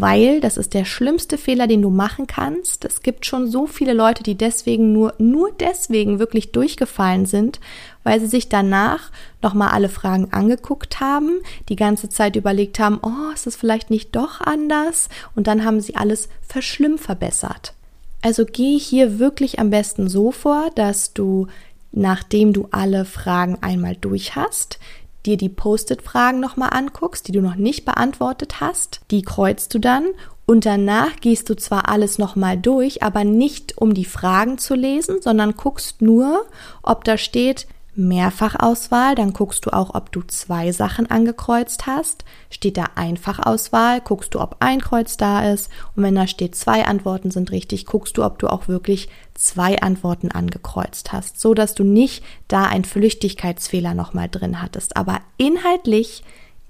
weil 0.01 0.41
das 0.41 0.57
ist 0.57 0.73
der 0.73 0.85
schlimmste 0.85 1.37
Fehler, 1.37 1.67
den 1.67 1.81
du 1.81 1.89
machen 1.89 2.27
kannst. 2.27 2.85
Es 2.85 3.01
gibt 3.01 3.25
schon 3.25 3.47
so 3.47 3.67
viele 3.67 3.93
Leute, 3.93 4.23
die 4.23 4.35
deswegen 4.35 4.93
nur, 4.93 5.13
nur 5.17 5.51
deswegen 5.51 6.19
wirklich 6.19 6.51
durchgefallen 6.51 7.25
sind, 7.25 7.59
weil 8.03 8.19
sie 8.19 8.27
sich 8.27 8.49
danach 8.49 9.11
nochmal 9.41 9.69
alle 9.69 9.89
Fragen 9.89 10.29
angeguckt 10.31 10.99
haben, 10.99 11.39
die 11.69 11.75
ganze 11.75 12.09
Zeit 12.09 12.35
überlegt 12.35 12.79
haben, 12.79 12.99
oh, 13.01 13.33
ist 13.33 13.47
das 13.47 13.55
vielleicht 13.55 13.89
nicht 13.89 14.15
doch 14.15 14.41
anders? 14.41 15.09
Und 15.35 15.47
dann 15.47 15.65
haben 15.65 15.81
sie 15.81 15.95
alles 15.95 16.29
verschlimm 16.41 16.97
verbessert. 16.97 17.73
Also 18.21 18.45
geh 18.45 18.77
hier 18.77 19.19
wirklich 19.19 19.59
am 19.59 19.69
besten 19.69 20.07
so 20.07 20.31
vor, 20.31 20.71
dass 20.75 21.13
du 21.13 21.47
nachdem 21.91 22.53
du 22.53 22.67
alle 22.71 23.05
Fragen 23.05 23.57
einmal 23.61 23.95
durch 23.95 24.35
hast, 24.35 24.79
dir 25.27 25.37
die 25.37 25.49
Post-it-Fragen 25.49 26.39
nochmal 26.39 26.69
anguckst, 26.71 27.27
die 27.27 27.31
du 27.31 27.41
noch 27.41 27.55
nicht 27.55 27.85
beantwortet 27.85 28.61
hast. 28.61 29.01
Die 29.11 29.21
kreuzt 29.21 29.73
du 29.73 29.79
dann 29.79 30.05
und 30.45 30.65
danach 30.65 31.17
gehst 31.17 31.49
du 31.49 31.55
zwar 31.55 31.89
alles 31.89 32.17
nochmal 32.17 32.57
durch, 32.57 33.03
aber 33.03 33.25
nicht 33.25 33.77
um 33.77 33.93
die 33.93 34.05
Fragen 34.05 34.57
zu 34.57 34.75
lesen, 34.75 35.21
sondern 35.21 35.55
guckst 35.55 36.01
nur, 36.01 36.45
ob 36.81 37.03
da 37.03 37.17
steht, 37.17 37.67
Mehrfachauswahl, 37.97 39.15
dann 39.15 39.33
guckst 39.33 39.65
du 39.65 39.73
auch, 39.73 39.95
ob 39.95 40.11
du 40.11 40.21
zwei 40.21 40.71
Sachen 40.71 41.09
angekreuzt 41.09 41.87
hast. 41.87 42.23
Steht 42.49 42.77
da 42.77 42.85
Einfachauswahl, 42.95 44.01
guckst 44.01 44.35
du, 44.35 44.39
ob 44.39 44.57
ein 44.59 44.79
Kreuz 44.79 45.17
da 45.17 45.51
ist. 45.51 45.69
Und 45.95 46.03
wenn 46.03 46.15
da 46.15 46.27
steht, 46.27 46.55
zwei 46.55 46.85
Antworten 46.85 47.31
sind 47.31 47.51
richtig, 47.51 47.87
guckst 47.87 48.17
du, 48.17 48.23
ob 48.23 48.37
du 48.37 48.47
auch 48.47 48.67
wirklich 48.67 49.09
zwei 49.33 49.81
Antworten 49.81 50.31
angekreuzt 50.31 51.11
hast, 51.11 51.39
so 51.39 51.55
dass 51.55 51.73
du 51.73 51.83
nicht 51.83 52.23
da 52.47 52.63
einen 52.63 52.85
Flüchtigkeitsfehler 52.85 53.95
nochmal 53.95 54.29
drin 54.29 54.61
hattest. 54.61 54.95
Aber 54.95 55.19
inhaltlich 55.37 56.23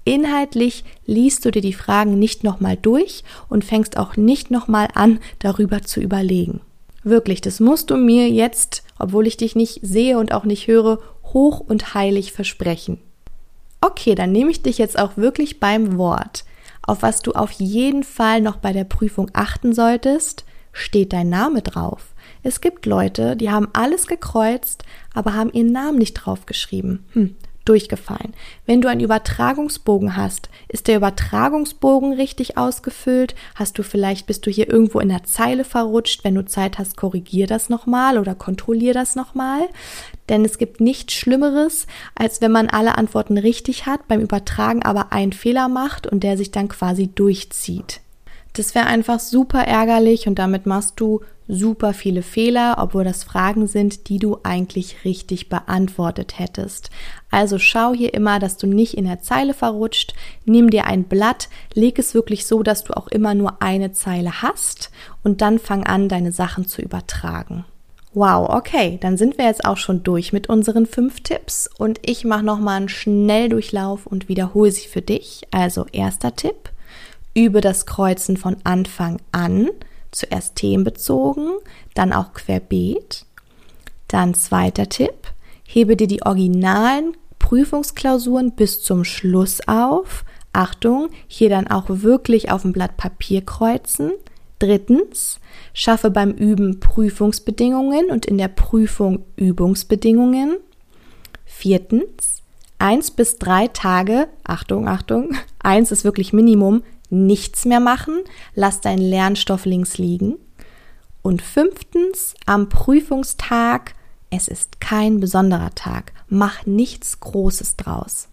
Inhaltlich 0.04 0.84
liest 1.04 1.44
du 1.44 1.50
dir 1.50 1.60
die 1.60 1.74
Fragen 1.74 2.18
nicht 2.18 2.42
nochmal 2.42 2.78
durch 2.80 3.24
und 3.50 3.62
fängst 3.62 3.98
auch 3.98 4.16
nicht 4.16 4.50
nochmal 4.50 4.88
an, 4.94 5.18
darüber 5.38 5.82
zu 5.82 6.00
überlegen. 6.00 6.62
Wirklich, 7.04 7.42
das 7.42 7.60
musst 7.60 7.90
du 7.90 7.96
mir 7.96 8.28
jetzt, 8.30 8.84
obwohl 8.98 9.26
ich 9.26 9.36
dich 9.36 9.54
nicht 9.54 9.80
sehe 9.82 10.18
und 10.18 10.32
auch 10.32 10.44
nicht 10.44 10.66
höre, 10.66 11.00
hoch 11.32 11.60
und 11.60 11.94
heilig 11.94 12.32
versprechen. 12.32 12.98
Okay, 13.80 14.14
dann 14.14 14.32
nehme 14.32 14.50
ich 14.50 14.62
dich 14.62 14.78
jetzt 14.78 14.98
auch 14.98 15.16
wirklich 15.16 15.60
beim 15.60 15.98
Wort. 15.98 16.44
Auf 16.82 17.02
was 17.02 17.20
du 17.20 17.32
auf 17.32 17.50
jeden 17.52 18.02
Fall 18.02 18.40
noch 18.40 18.56
bei 18.56 18.72
der 18.72 18.84
Prüfung 18.84 19.30
achten 19.34 19.72
solltest, 19.72 20.44
steht 20.72 21.12
dein 21.12 21.28
Name 21.28 21.62
drauf. 21.62 22.14
Es 22.42 22.60
gibt 22.60 22.86
Leute, 22.86 23.36
die 23.36 23.50
haben 23.50 23.68
alles 23.72 24.06
gekreuzt, 24.06 24.84
aber 25.14 25.34
haben 25.34 25.52
ihren 25.52 25.72
Namen 25.72 25.98
nicht 25.98 26.14
draufgeschrieben. 26.14 27.04
Hm, 27.12 27.36
durchgefallen. 27.68 28.34
Wenn 28.66 28.80
du 28.80 28.88
einen 28.88 29.00
Übertragungsbogen 29.00 30.16
hast, 30.16 30.48
ist 30.68 30.88
der 30.88 30.96
Übertragungsbogen 30.96 32.14
richtig 32.14 32.56
ausgefüllt? 32.56 33.34
Hast 33.54 33.78
du 33.78 33.82
vielleicht, 33.82 34.26
bist 34.26 34.46
du 34.46 34.50
hier 34.50 34.68
irgendwo 34.68 35.00
in 35.00 35.08
der 35.08 35.24
Zeile 35.24 35.64
verrutscht? 35.64 36.24
Wenn 36.24 36.34
du 36.34 36.44
Zeit 36.44 36.78
hast, 36.78 36.96
korrigier 36.96 37.46
das 37.46 37.68
nochmal 37.68 38.18
oder 38.18 38.34
kontrollier 38.34 38.94
das 38.94 39.16
nochmal. 39.16 39.68
Denn 40.28 40.44
es 40.44 40.58
gibt 40.58 40.80
nichts 40.80 41.14
Schlimmeres, 41.14 41.86
als 42.14 42.40
wenn 42.40 42.52
man 42.52 42.68
alle 42.68 42.96
Antworten 42.96 43.38
richtig 43.38 43.86
hat, 43.86 44.08
beim 44.08 44.20
Übertragen 44.20 44.82
aber 44.82 45.12
einen 45.12 45.32
Fehler 45.32 45.68
macht 45.68 46.06
und 46.06 46.22
der 46.22 46.36
sich 46.36 46.50
dann 46.50 46.68
quasi 46.68 47.08
durchzieht. 47.08 48.00
Das 48.54 48.74
wäre 48.74 48.86
einfach 48.86 49.20
super 49.20 49.60
ärgerlich 49.60 50.26
und 50.26 50.38
damit 50.38 50.66
machst 50.66 50.98
du 51.00 51.20
super 51.48 51.94
viele 51.94 52.22
Fehler, 52.22 52.76
obwohl 52.78 53.04
das 53.04 53.24
Fragen 53.24 53.66
sind, 53.66 54.08
die 54.08 54.18
du 54.18 54.38
eigentlich 54.42 55.04
richtig 55.04 55.48
beantwortet 55.48 56.38
hättest. 56.38 56.90
Also 57.30 57.58
schau 57.58 57.94
hier 57.94 58.12
immer, 58.14 58.38
dass 58.38 58.58
du 58.58 58.66
nicht 58.66 58.94
in 58.94 59.06
der 59.06 59.20
Zeile 59.20 59.54
verrutscht. 59.54 60.14
Nimm 60.44 60.70
dir 60.70 60.84
ein 60.84 61.04
Blatt, 61.04 61.48
leg 61.72 61.98
es 61.98 62.14
wirklich 62.14 62.46
so, 62.46 62.62
dass 62.62 62.84
du 62.84 62.96
auch 62.96 63.08
immer 63.08 63.34
nur 63.34 63.62
eine 63.62 63.92
Zeile 63.92 64.42
hast 64.42 64.90
und 65.24 65.40
dann 65.40 65.58
fang 65.58 65.84
an, 65.84 66.08
deine 66.08 66.32
Sachen 66.32 66.66
zu 66.66 66.82
übertragen. 66.82 67.64
Wow, 68.14 68.50
okay, 68.50 68.98
dann 69.00 69.16
sind 69.16 69.38
wir 69.38 69.46
jetzt 69.46 69.64
auch 69.64 69.76
schon 69.76 70.02
durch 70.02 70.32
mit 70.32 70.48
unseren 70.48 70.86
fünf 70.86 71.20
Tipps 71.20 71.68
und 71.78 72.00
ich 72.04 72.24
mache 72.24 72.44
nochmal 72.44 72.78
einen 72.78 72.88
Schnelldurchlauf 72.88 74.06
und 74.06 74.28
wiederhole 74.28 74.72
sie 74.72 74.88
für 74.88 75.02
dich. 75.02 75.42
Also 75.50 75.86
erster 75.92 76.34
Tipp, 76.34 76.70
übe 77.34 77.60
das 77.60 77.86
Kreuzen 77.86 78.36
von 78.36 78.56
Anfang 78.64 79.18
an 79.32 79.68
zuerst 80.10 80.56
themenbezogen, 80.56 81.52
dann 81.94 82.12
auch 82.12 82.32
querbeet. 82.32 83.26
Dann 84.08 84.34
zweiter 84.34 84.88
Tipp, 84.88 85.32
hebe 85.64 85.96
dir 85.96 86.06
die 86.06 86.22
originalen 86.22 87.16
Prüfungsklausuren 87.38 88.52
bis 88.52 88.82
zum 88.82 89.04
Schluss 89.04 89.66
auf. 89.66 90.24
Achtung, 90.52 91.10
hier 91.26 91.50
dann 91.50 91.66
auch 91.66 91.84
wirklich 91.88 92.50
auf 92.50 92.62
dem 92.62 92.72
Blatt 92.72 92.96
Papier 92.96 93.42
kreuzen. 93.42 94.12
Drittens, 94.58 95.38
schaffe 95.72 96.10
beim 96.10 96.32
Üben 96.32 96.80
Prüfungsbedingungen 96.80 98.10
und 98.10 98.26
in 98.26 98.38
der 98.38 98.48
Prüfung 98.48 99.24
Übungsbedingungen. 99.36 100.56
Viertens, 101.44 102.42
eins 102.78 103.10
bis 103.10 103.38
drei 103.38 103.68
Tage, 103.68 104.28
Achtung, 104.44 104.88
Achtung, 104.88 105.36
eins 105.60 105.92
ist 105.92 106.04
wirklich 106.04 106.32
Minimum, 106.32 106.82
nichts 107.10 107.64
mehr 107.64 107.80
machen, 107.80 108.20
lass 108.54 108.80
deinen 108.80 109.02
Lernstoff 109.02 109.64
links 109.64 109.98
liegen. 109.98 110.36
Und 111.22 111.42
fünftens, 111.42 112.34
am 112.46 112.68
Prüfungstag, 112.68 113.94
es 114.30 114.48
ist 114.48 114.80
kein 114.80 115.20
besonderer 115.20 115.74
Tag, 115.74 116.12
mach 116.28 116.66
nichts 116.66 117.20
Großes 117.20 117.76
draus. 117.76 118.28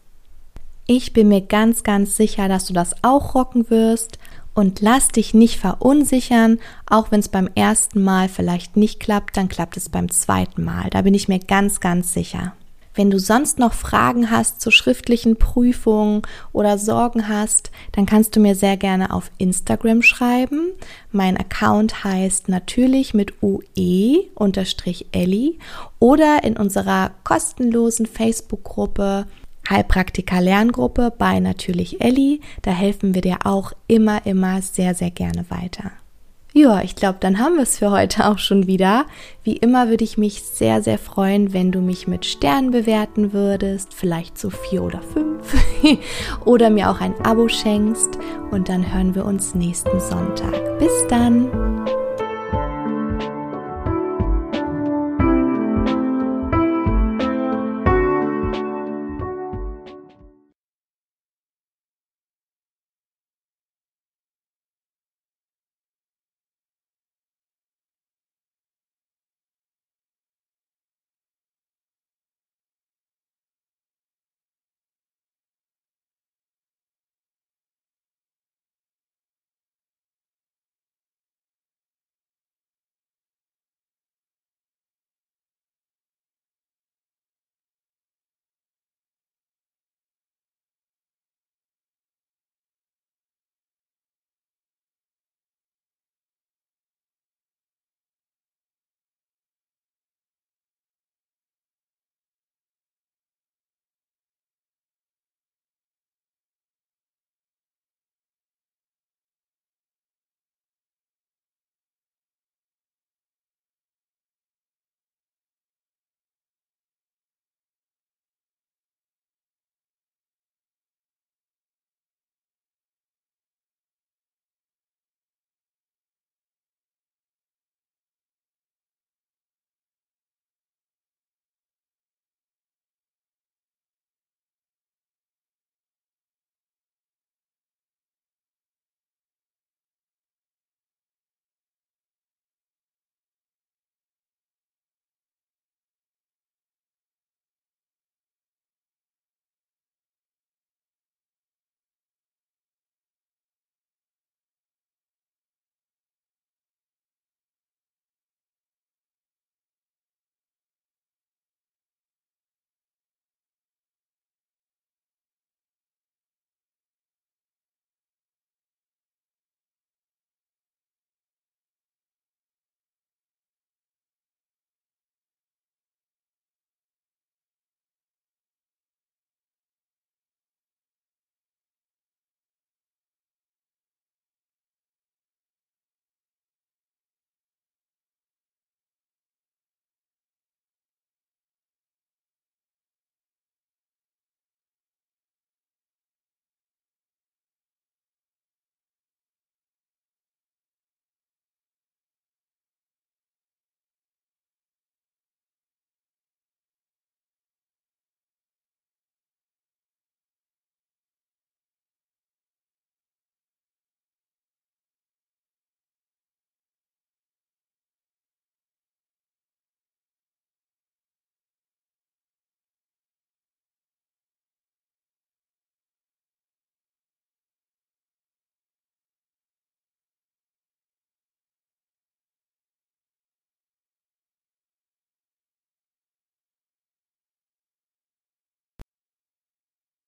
Ich 0.88 1.14
bin 1.14 1.30
mir 1.30 1.42
ganz, 1.42 1.84
ganz 1.84 2.16
sicher, 2.16 2.48
dass 2.48 2.66
du 2.66 2.74
das 2.74 2.94
auch 3.02 3.34
rocken 3.34 3.70
wirst 3.70 4.20
Und 4.58 4.80
lass 4.80 5.10
dich 5.10 5.34
nicht 5.34 5.60
verunsichern, 5.60 6.60
auch 6.86 7.12
wenn 7.12 7.20
es 7.20 7.28
beim 7.28 7.50
ersten 7.56 8.02
Mal 8.02 8.30
vielleicht 8.30 8.78
nicht 8.78 9.02
klappt, 9.02 9.36
dann 9.36 9.50
klappt 9.50 9.76
es 9.76 9.90
beim 9.90 10.10
zweiten 10.10 10.64
Mal. 10.64 10.90
Da 10.92 11.02
bin 11.02 11.14
ich 11.14 11.28
mir 11.28 11.40
ganz, 11.40 11.82
ganz 11.82 12.14
sicher. 12.14 12.54
Wenn 12.96 13.12
du 13.12 13.20
sonst 13.20 13.60
noch 13.60 13.74
Fragen 13.74 14.32
hast 14.32 14.62
zu 14.62 14.72
schriftlichen 14.72 15.36
Prüfungen 15.36 16.22
oder 16.54 16.78
Sorgen 16.78 17.28
hast, 17.28 17.72
dann 17.92 18.06
kannst 18.06 18.36
du 18.36 18.40
mir 18.40 18.56
sehr 18.56 18.78
gerne 18.78 19.14
auf 19.14 19.32
Instagram 19.38 20.02
schreiben. 20.02 20.72
Mein 21.12 21.38
Account 21.38 22.06
heißt 22.06 22.48
natürlich 22.48 23.14
mit 23.14 23.44
UE 23.44 24.24
unterstrich 24.34 25.08
Ellie 25.12 25.56
oder 26.00 26.44
in 26.44 26.56
unserer 26.56 27.12
kostenlosen 27.24 28.06
Facebook-Gruppe 28.06 29.26
Heilpraktiker 29.70 30.42
Lerngruppe 30.42 31.12
bei 31.18 31.40
natürlich 31.40 32.00
Ellie. 32.00 32.40
Da 32.62 32.72
helfen 32.72 33.14
wir 33.14 33.22
dir 33.22 33.40
auch 33.46 33.74
immer, 33.88 34.26
immer 34.26 34.62
sehr, 34.62 34.94
sehr 34.94 35.12
gerne 35.12 35.46
weiter. 35.50 35.92
Ja, 36.58 36.82
ich 36.82 36.96
glaube, 36.96 37.18
dann 37.20 37.38
haben 37.38 37.56
wir 37.56 37.64
es 37.64 37.80
für 37.80 37.92
heute 37.92 38.30
auch 38.30 38.38
schon 38.38 38.66
wieder. 38.66 39.08
Wie 39.44 39.58
immer 39.58 39.90
würde 39.90 40.06
ich 40.06 40.18
mich 40.18 40.42
sehr, 40.42 40.82
sehr 40.82 40.98
freuen, 40.98 41.52
wenn 41.52 41.74
du 41.74 41.82
mich 41.82 42.08
mit 42.08 42.26
Sternen 42.26 42.72
bewerten 42.72 43.34
würdest, 43.34 43.94
vielleicht 43.94 44.38
so 44.38 44.50
vier 44.50 44.82
oder 44.82 45.02
fünf, 45.02 45.54
oder 46.46 46.70
mir 46.70 46.90
auch 46.90 47.02
ein 47.02 47.20
Abo 47.26 47.50
schenkst. 47.50 48.18
Und 48.52 48.70
dann 48.70 48.94
hören 48.94 49.16
wir 49.16 49.26
uns 49.26 49.54
nächsten 49.54 50.00
Sonntag. 50.00 50.80
Bis 50.80 51.06
dann! 51.10 51.85